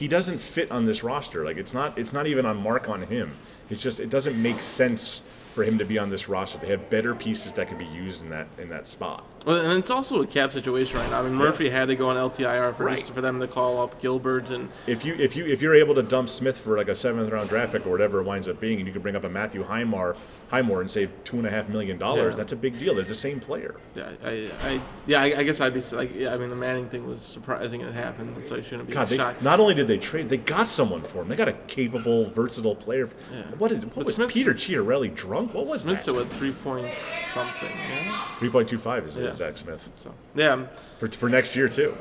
he 0.00 0.08
doesn't 0.08 0.38
fit 0.38 0.70
on 0.70 0.86
this 0.86 1.04
roster. 1.04 1.44
Like, 1.44 1.58
it's 1.58 1.74
not, 1.74 1.98
it's 1.98 2.14
not 2.14 2.26
even 2.26 2.46
on 2.46 2.56
mark 2.56 2.88
on 2.88 3.02
him. 3.02 3.36
It's 3.68 3.82
just, 3.82 4.00
it 4.00 4.08
doesn't 4.08 4.40
make 4.40 4.62
sense 4.62 5.20
for 5.52 5.62
him 5.62 5.76
to 5.76 5.84
be 5.84 5.98
on 5.98 6.08
this 6.08 6.26
roster. 6.26 6.56
They 6.56 6.68
have 6.68 6.88
better 6.88 7.14
pieces 7.14 7.52
that 7.52 7.68
can 7.68 7.76
be 7.76 7.84
used 7.84 8.22
in 8.22 8.30
that 8.30 8.48
in 8.56 8.70
that 8.70 8.88
spot. 8.88 9.26
Well, 9.46 9.56
and 9.56 9.78
it's 9.78 9.90
also 9.90 10.20
a 10.22 10.26
cap 10.26 10.52
situation 10.52 10.98
right 10.98 11.10
now. 11.10 11.20
I 11.20 11.22
mean, 11.22 11.34
Murphy 11.34 11.70
had 11.70 11.88
to 11.88 11.96
go 11.96 12.10
on 12.10 12.16
LTIR 12.16 12.74
for 12.74 12.88
just 12.90 13.04
Right. 13.06 13.14
for 13.14 13.20
them 13.20 13.40
to 13.40 13.46
call 13.46 13.80
up 13.82 14.00
Gilbert 14.02 14.50
and 14.50 14.68
If 14.86 15.04
you 15.04 15.14
if 15.14 15.34
you 15.36 15.46
if 15.46 15.62
you're 15.62 15.74
able 15.74 15.94
to 15.94 16.02
dump 16.02 16.28
Smith 16.28 16.58
for 16.58 16.76
like 16.76 16.88
a 16.88 16.94
seventh 16.94 17.30
round 17.30 17.48
draft 17.48 17.72
pick 17.72 17.86
or 17.86 17.90
whatever 17.90 18.20
it 18.20 18.24
winds 18.24 18.48
up 18.48 18.60
being, 18.60 18.78
and 18.78 18.86
you 18.86 18.92
can 18.92 19.02
bring 19.02 19.16
up 19.16 19.24
a 19.24 19.28
Matthew 19.28 19.62
Highmore 19.64 20.16
Highmore 20.50 20.80
and 20.80 20.90
save 20.90 21.10
two 21.22 21.36
and 21.38 21.46
a 21.46 21.50
half 21.50 21.68
million 21.68 21.96
dollars, 21.96 22.32
Yeah. 22.32 22.38
that's 22.38 22.50
a 22.52 22.56
big 22.56 22.76
deal. 22.76 22.96
They're 22.96 23.04
the 23.04 23.14
same 23.14 23.38
player. 23.38 23.76
yeah, 23.94 24.10
I, 24.24 24.50
I 24.64 24.80
yeah, 25.06 25.20
I, 25.22 25.24
I 25.38 25.42
guess 25.44 25.60
I'd 25.60 25.72
be 25.72 25.80
like, 25.94 26.12
yeah, 26.12 26.34
I 26.34 26.38
mean, 26.38 26.50
the 26.50 26.56
Manning 26.56 26.88
thing 26.88 27.06
was 27.06 27.22
surprising 27.22 27.82
and 27.82 27.90
it 27.90 27.94
happened, 27.94 28.44
so 28.44 28.56
I 28.56 28.62
shouldn't 28.62 28.88
be 28.88 28.92
God, 28.94 29.08
they, 29.08 29.16
shocked. 29.16 29.42
not 29.42 29.60
only 29.60 29.74
did 29.74 29.86
they 29.86 29.96
trade, 29.96 30.28
they 30.28 30.38
got 30.38 30.66
someone 30.66 31.02
for 31.02 31.22
him. 31.22 31.28
They 31.28 31.36
got 31.36 31.46
a 31.46 31.52
capable, 31.68 32.28
versatile 32.30 32.74
player. 32.74 33.08
Yeah. 33.32 33.42
What 33.58 33.70
is 33.70 33.84
what 33.86 33.94
But 33.94 34.04
was 34.06 34.14
Smith's- 34.16 34.34
Peter 34.34 34.52
Chiarelli 34.52 35.14
drunk? 35.14 35.54
What 35.54 35.68
was 35.68 35.82
Smith's 35.82 36.06
that? 36.06 36.16
at 36.16 36.30
three 36.32 36.50
point 36.50 36.88
something, 37.32 37.70
yeah. 37.70 38.36
Three 38.40 38.50
point 38.50 38.68
two 38.68 38.78
five 38.78 39.04
is 39.04 39.14
Yeah. 39.30 39.36
Zack 39.36 39.58
Smith 39.58 39.88
So 39.96 40.14
yeah, 40.34 40.48
I'm- 40.50 40.68
for 40.98 41.08
for 41.08 41.28
next 41.28 41.54
year 41.56 41.68
too. 41.68 41.96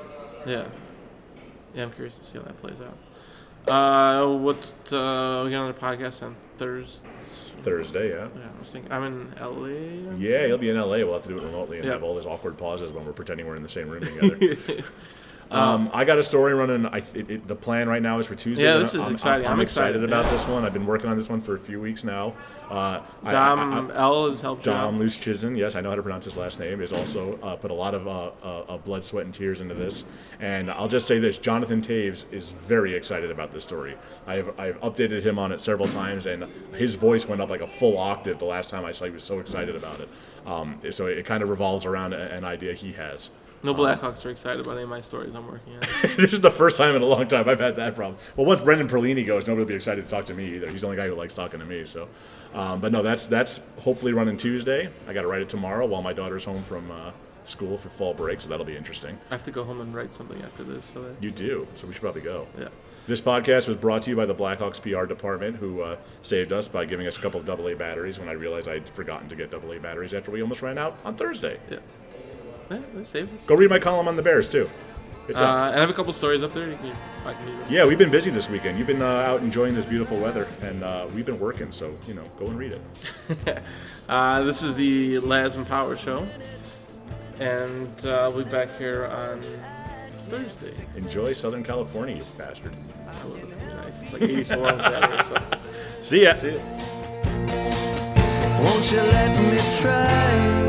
yeah, 0.46 0.66
yeah. 1.74 1.84
I'm 1.84 1.92
curious 1.92 2.18
to 2.18 2.26
see 2.26 2.38
how 2.38 2.44
that 2.44 2.58
plays 2.62 2.78
out. 2.82 2.98
Uh, 3.68 4.38
what 4.38 4.58
uh, 4.92 5.44
we 5.46 5.52
got 5.52 5.64
another 5.66 5.74
podcast 5.74 6.24
on 6.24 6.36
Thursday. 6.58 7.08
Thursday, 7.64 8.10
yeah. 8.10 8.28
Yeah, 8.36 8.42
I 8.56 8.60
was 8.60 8.70
thinking 8.70 8.92
I'm 8.92 9.04
in 9.04 9.34
LA. 9.40 10.16
Yeah, 10.18 10.46
you'll 10.46 10.58
be 10.58 10.70
in 10.70 10.78
LA. 10.78 10.98
We'll 11.00 11.14
have 11.14 11.24
to 11.24 11.30
do 11.30 11.38
it 11.38 11.44
remotely 11.44 11.78
and 11.78 11.86
Yeah. 11.86 11.92
have 11.94 12.04
all 12.04 12.16
these 12.16 12.26
awkward 12.26 12.58
pauses 12.58 12.92
when 12.94 13.06
we're 13.06 13.12
pretending 13.12 13.46
we're 13.48 13.56
in 13.56 13.64
the 13.64 13.70
same 13.70 13.90
room 13.90 14.02
together. 14.04 14.38
Um, 15.52 15.90
I 15.94 16.06
got 16.06 16.20
a 16.20 16.24
story 16.24 16.54
running. 16.54 16.86
I 16.86 16.98
it, 17.14 17.30
it, 17.30 17.48
the 17.48 17.56
plan 17.56 17.90
right 17.90 18.02
now 18.02 18.20
is 18.20 18.28
for 18.28 18.36
Tuesday. 18.36 18.64
Yeah, 18.64 18.78
this 18.78 18.94
is 18.94 19.02
I'm, 19.02 19.14
exciting. 19.14 19.48
I'm, 19.48 19.54
I'm 19.54 19.60
excited, 19.62 19.96
excited, 19.96 20.10
about 20.10 20.32
this 20.32 20.46
one. 20.48 20.64
I've 20.64 20.74
been 20.74 20.86
working 20.86 21.10
on 21.10 21.18
this 21.18 21.28
one 21.28 21.42
for 21.42 21.56
a 21.56 21.60
few 21.60 21.82
weeks 21.82 22.04
now. 22.04 22.36
Uh, 22.70 23.02
Dom 23.28 23.90
I- 23.90 23.94
I- 23.94 23.98
L 23.98 24.30
has 24.30 24.42
helped. 24.42 24.64
Dom 24.64 25.00
Luszczyszyn, 25.00 25.58
yes, 25.58 25.76
I 25.76 25.82
know 25.82 25.90
how 25.90 25.96
to 25.96 26.04
pronounce 26.04 26.26
his 26.26 26.38
last 26.38 26.60
name, 26.60 26.82
is 26.82 26.94
also 26.94 27.40
uh, 27.42 27.56
put 27.56 27.72
a 27.72 27.74
lot 27.74 27.96
of 27.96 28.08
uh, 28.08 28.32
uh, 28.44 28.60
uh, 28.70 28.78
blood, 28.78 29.04
sweat, 29.04 29.26
and 29.26 29.34
tears 29.34 29.62
into 29.62 29.74
this. 29.74 30.04
And 30.40 30.70
I'll 30.70 30.88
just 30.88 31.08
say 31.08 31.18
this: 31.18 31.40
Jonathan 31.40 31.82
Toews 31.82 32.26
is 32.32 32.50
very 32.50 32.94
excited 32.94 33.32
about 33.32 33.52
this 33.52 33.64
story. 33.64 33.96
I 34.28 34.36
have 34.36 34.60
I've 34.60 34.80
updated 34.82 35.24
him 35.24 35.40
on 35.40 35.52
it 35.52 35.60
several 35.60 35.88
times, 35.88 36.28
and 36.28 36.46
his 36.76 36.94
voice 36.94 37.28
went 37.28 37.42
up 37.42 37.50
like 37.50 37.62
a 37.62 37.68
full 37.68 37.98
octave 37.98 38.38
the 38.38 38.46
last 38.46 38.70
time 38.70 38.86
I 38.86 38.92
saw. 38.92 39.06
He 39.06 39.12
was 39.12 39.24
so 39.24 39.40
excited 39.40 39.76
about 39.76 40.00
it. 40.00 40.10
Um, 40.46 40.80
so 40.92 41.08
it 41.08 41.26
kind 41.26 41.42
of 41.44 41.50
revolves 41.50 41.86
around 41.86 42.14
an 42.14 42.44
idea 42.44 42.74
he 42.74 42.94
has. 42.94 43.32
No 43.62 43.74
Blackhawks 43.74 44.26
are 44.26 44.30
excited 44.30 44.62
about 44.66 44.74
any 44.76 44.84
of 44.84 44.90
my 44.90 45.02
stories 45.02 45.34
I'm 45.36 45.46
working 45.48 45.74
on. 45.76 45.82
this 46.18 46.32
is 46.34 46.42
the 46.42 46.52
first 46.52 46.78
time 46.78 46.96
in 46.96 47.02
a 47.02 47.06
long 47.06 47.28
time 47.28 47.50
I've 47.50 47.60
had 47.60 47.76
that 47.76 47.96
problem. 47.96 48.18
Well, 48.38 48.46
once 48.46 48.62
Brendan 48.62 48.88
Perlini 48.88 49.26
goes, 49.26 49.48
nobody 49.48 49.64
will 49.64 49.68
be 49.68 49.76
excited 49.76 50.06
to 50.06 50.10
talk 50.10 50.26
to 50.28 50.34
me 50.34 50.56
either. 50.56 50.70
He's 50.70 50.82
the 50.82 50.88
only 50.88 50.98
guy 50.98 51.08
who 51.08 51.16
likes 51.16 51.34
talking 51.34 51.60
to 51.60 51.66
me. 51.66 51.84
So, 51.86 52.08
um, 52.54 52.80
but 52.80 52.92
no, 52.92 53.02
that's 53.02 53.28
that's 53.28 53.60
hopefully 53.80 54.14
running 54.14 54.38
Tuesday. 54.38 54.90
I 55.08 55.14
got 55.14 55.24
to 55.24 55.28
write 55.28 55.42
it 55.42 55.50
tomorrow 55.50 55.86
while 55.86 56.02
my 56.02 56.14
daughter's 56.14 56.46
home 56.46 56.64
from 56.64 56.90
uh, 56.90 57.12
school 57.44 57.78
for 57.78 57.90
fall 57.90 58.14
break, 58.14 58.40
so 58.40 58.48
that'll 58.50 58.66
be 58.66 58.78
interesting. 58.78 59.18
I 59.30 59.34
have 59.34 59.44
to 59.44 59.52
go 59.52 59.64
home 59.66 59.82
and 59.82 59.94
write 59.94 60.14
something 60.14 60.42
after 60.42 60.64
this. 60.64 60.86
So 60.94 61.02
that, 61.04 61.22
You 61.22 61.32
do, 61.32 61.68
so 61.76 61.86
we 61.88 61.94
should 61.94 62.02
probably 62.02 62.22
go. 62.22 62.48
yeah. 62.58 62.70
This 63.08 63.22
podcast 63.22 63.68
was 63.68 63.76
brought 63.76 64.04
to 64.04 64.12
you 64.12 64.16
by 64.16 64.28
the 64.28 64.36
Blackhawks 64.36 64.80
PR 64.80 65.06
department, 65.08 65.56
who 65.56 65.82
uh, 65.82 65.98
saved 66.22 66.54
us 66.54 66.68
by 66.68 66.86
giving 66.86 67.08
us 67.08 67.18
a 67.18 67.20
couple 67.20 67.40
of 67.42 67.50
AA 67.50 67.74
batteries 67.74 68.20
when 68.20 68.30
I 68.30 68.34
realized 68.34 68.68
I'd 68.68 68.88
forgotten 68.88 69.28
to 69.30 69.36
get 69.36 69.52
AA 69.52 69.80
batteries 69.80 70.14
after 70.14 70.30
we 70.30 70.44
almost 70.44 70.62
ran 70.62 70.78
out 70.78 70.96
on 71.04 71.16
Thursday. 71.16 71.60
Yeah. 71.72 71.80
Yeah, 72.70 72.80
that 72.96 73.06
saved 73.06 73.36
us. 73.36 73.46
Go 73.46 73.56
read 73.56 73.70
my 73.70 73.80
column 73.80 74.08
on 74.08 74.16
the 74.16 74.22
Bears 74.22 74.48
too. 74.48 74.70
It's 75.28 75.40
Uh, 75.40 75.44
up. 75.44 75.68
and 75.72 75.78
I 75.78 75.80
have 75.82 75.90
a 75.90 75.94
couple 75.94 76.12
stories 76.14 76.42
up 76.42 76.54
there. 76.54 76.70
You 76.70 76.76
can, 76.78 76.96
I 77.26 77.34
can. 77.34 77.42
Yeah, 77.70 77.86
we've 77.86 77.98
been 78.00 78.10
busy 78.10 78.32
this 78.32 78.50
weekend. 78.50 78.78
You've 78.80 78.88
been 78.88 79.02
uh, 79.02 79.06
out 79.06 79.42
enjoying 79.42 79.76
this 79.76 79.86
beautiful 79.86 80.18
weather, 80.18 80.48
and 80.64 80.84
uh, 80.84 81.08
we've 81.14 81.26
been 81.26 81.40
working. 81.40 81.72
So 81.72 81.96
you 82.08 82.16
know, 82.16 82.24
go 82.40 82.48
and 82.48 82.58
read 82.58 82.74
it. 82.74 83.64
Uh, 84.10 84.42
this 84.42 84.64
is 84.64 84.74
the 84.74 85.20
Laz 85.20 85.56
and 85.56 85.68
Power 85.68 85.96
Show. 85.96 86.28
And 87.40 87.94
uh, 88.04 88.32
we'll 88.34 88.44
be 88.44 88.50
back 88.50 88.76
here 88.80 89.06
on 89.06 89.40
Thursday. 90.30 90.74
Enjoy 90.98 91.32
Southern 91.32 91.64
California, 91.64 92.16
you 92.16 92.24
bastard. 92.36 92.74
Oh, 93.24 93.30
that's 93.36 93.56
gonna 93.56 93.70
be 93.70 93.76
nice. 93.78 94.02
It's 94.02 94.14
like 94.14 94.22
84 94.24 94.58
on 94.68 94.80
Saturday. 94.82 95.24
So. 95.26 95.60
See 96.02 96.24
ya. 96.24 96.34
See 96.34 96.54
ya. 96.56 96.60
Won't 98.64 98.92
you 98.92 98.98
let 98.98 99.38
me 99.38 99.60
try? 99.80 100.69